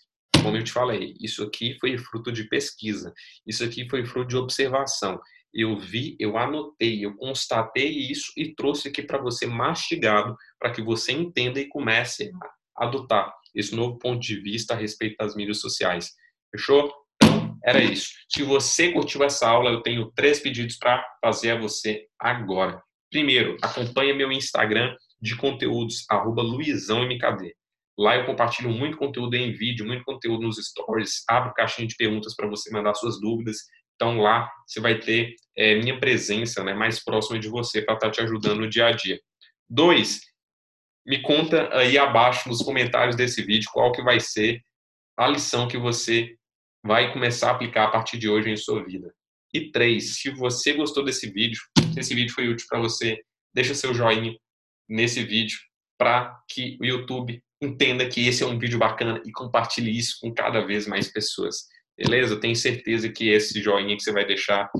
Como 0.42 0.56
eu 0.56 0.64
te 0.64 0.72
falei, 0.72 1.14
isso 1.20 1.44
aqui 1.44 1.78
foi 1.78 1.96
fruto 1.96 2.32
de 2.32 2.48
pesquisa, 2.48 3.14
isso 3.46 3.62
aqui 3.62 3.88
foi 3.88 4.04
fruto 4.04 4.30
de 4.30 4.36
observação. 4.36 5.20
Eu 5.54 5.78
vi, 5.78 6.16
eu 6.18 6.36
anotei, 6.36 7.04
eu 7.04 7.14
constatei 7.14 7.90
isso 7.90 8.32
e 8.36 8.52
trouxe 8.56 8.88
aqui 8.88 9.04
para 9.04 9.22
você 9.22 9.46
mastigado, 9.46 10.36
para 10.58 10.72
que 10.72 10.82
você 10.82 11.12
entenda 11.12 11.60
e 11.60 11.68
comece 11.68 12.32
a 12.76 12.86
adotar 12.86 13.32
esse 13.54 13.74
novo 13.74 13.98
ponto 13.98 14.20
de 14.20 14.40
vista 14.40 14.74
a 14.74 14.76
respeito 14.76 15.16
das 15.18 15.34
mídias 15.34 15.60
sociais. 15.60 16.10
Fechou? 16.50 16.92
Então, 17.22 17.58
era 17.64 17.82
isso. 17.82 18.10
Se 18.28 18.42
você 18.42 18.92
curtiu 18.92 19.22
essa 19.22 19.48
aula, 19.48 19.70
eu 19.70 19.82
tenho 19.82 20.10
três 20.14 20.40
pedidos 20.40 20.76
para 20.76 21.04
fazer 21.22 21.52
a 21.52 21.58
você 21.58 22.06
agora. 22.18 22.82
Primeiro, 23.10 23.56
acompanhe 23.60 24.12
meu 24.12 24.30
Instagram 24.30 24.94
de 25.20 25.36
conteúdos, 25.36 26.04
arroba 26.08 26.42
luizãomkd. 26.42 27.52
Lá 27.98 28.16
eu 28.16 28.24
compartilho 28.24 28.70
muito 28.70 28.96
conteúdo 28.96 29.34
em 29.34 29.52
vídeo, 29.52 29.86
muito 29.86 30.04
conteúdo 30.04 30.46
nos 30.46 30.56
stories, 30.56 31.22
abro 31.28 31.52
caixinha 31.52 31.86
de 31.86 31.96
perguntas 31.96 32.34
para 32.34 32.48
você 32.48 32.70
mandar 32.70 32.94
suas 32.94 33.20
dúvidas. 33.20 33.58
Então 33.94 34.18
lá 34.18 34.50
você 34.66 34.80
vai 34.80 34.98
ter 34.98 35.34
é, 35.54 35.74
minha 35.74 36.00
presença 36.00 36.64
né, 36.64 36.72
mais 36.72 37.04
próxima 37.04 37.38
de 37.38 37.48
você 37.48 37.82
para 37.82 37.94
estar 37.94 38.06
tá 38.06 38.12
te 38.12 38.20
ajudando 38.22 38.60
no 38.60 38.70
dia 38.70 38.86
a 38.86 38.92
dia. 38.92 39.20
Dois, 39.68 40.20
me 41.06 41.22
conta 41.22 41.68
aí 41.76 41.96
abaixo 41.98 42.48
nos 42.48 42.62
comentários 42.62 43.16
desse 43.16 43.42
vídeo 43.42 43.70
qual 43.72 43.92
que 43.92 44.02
vai 44.02 44.20
ser 44.20 44.60
a 45.16 45.26
lição 45.28 45.68
que 45.68 45.78
você 45.78 46.34
vai 46.84 47.12
começar 47.12 47.48
a 47.48 47.52
aplicar 47.52 47.84
a 47.84 47.90
partir 47.90 48.18
de 48.18 48.28
hoje 48.28 48.50
em 48.50 48.56
sua 48.56 48.84
vida. 48.84 49.12
E 49.52 49.70
três, 49.70 50.16
se 50.16 50.30
você 50.30 50.72
gostou 50.72 51.04
desse 51.04 51.30
vídeo, 51.30 51.60
se 51.92 52.00
esse 52.00 52.14
vídeo 52.14 52.32
foi 52.32 52.48
útil 52.48 52.66
para 52.68 52.80
você, 52.80 53.20
deixa 53.52 53.74
seu 53.74 53.92
joinha 53.92 54.36
nesse 54.88 55.22
vídeo 55.24 55.58
para 55.98 56.40
que 56.48 56.78
o 56.80 56.84
YouTube 56.84 57.42
entenda 57.60 58.08
que 58.08 58.26
esse 58.26 58.42
é 58.42 58.46
um 58.46 58.58
vídeo 58.58 58.78
bacana 58.78 59.20
e 59.26 59.32
compartilhe 59.32 59.96
isso 59.96 60.16
com 60.20 60.32
cada 60.32 60.64
vez 60.64 60.86
mais 60.86 61.12
pessoas. 61.12 61.66
Beleza? 61.98 62.40
Tenho 62.40 62.56
certeza 62.56 63.10
que 63.10 63.28
esse 63.28 63.60
joinha 63.60 63.96
que 63.96 64.02
você 64.02 64.12
vai 64.12 64.24
deixar 64.24 64.70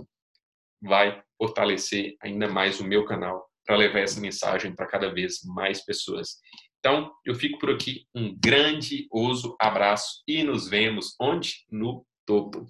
vai 0.80 1.22
fortalecer 1.36 2.16
ainda 2.22 2.48
mais 2.48 2.80
o 2.80 2.84
meu 2.84 3.04
canal 3.04 3.49
para 3.70 3.76
levar 3.76 4.00
essa 4.00 4.20
mensagem 4.20 4.74
para 4.74 4.84
cada 4.84 5.14
vez 5.14 5.44
mais 5.44 5.84
pessoas. 5.84 6.38
Então, 6.80 7.12
eu 7.24 7.36
fico 7.36 7.56
por 7.60 7.70
aqui. 7.70 8.04
Um 8.12 8.36
grandioso 8.36 9.54
abraço 9.60 10.24
e 10.26 10.42
nos 10.42 10.68
vemos 10.68 11.14
onde? 11.20 11.64
No 11.70 12.04
topo. 12.26 12.66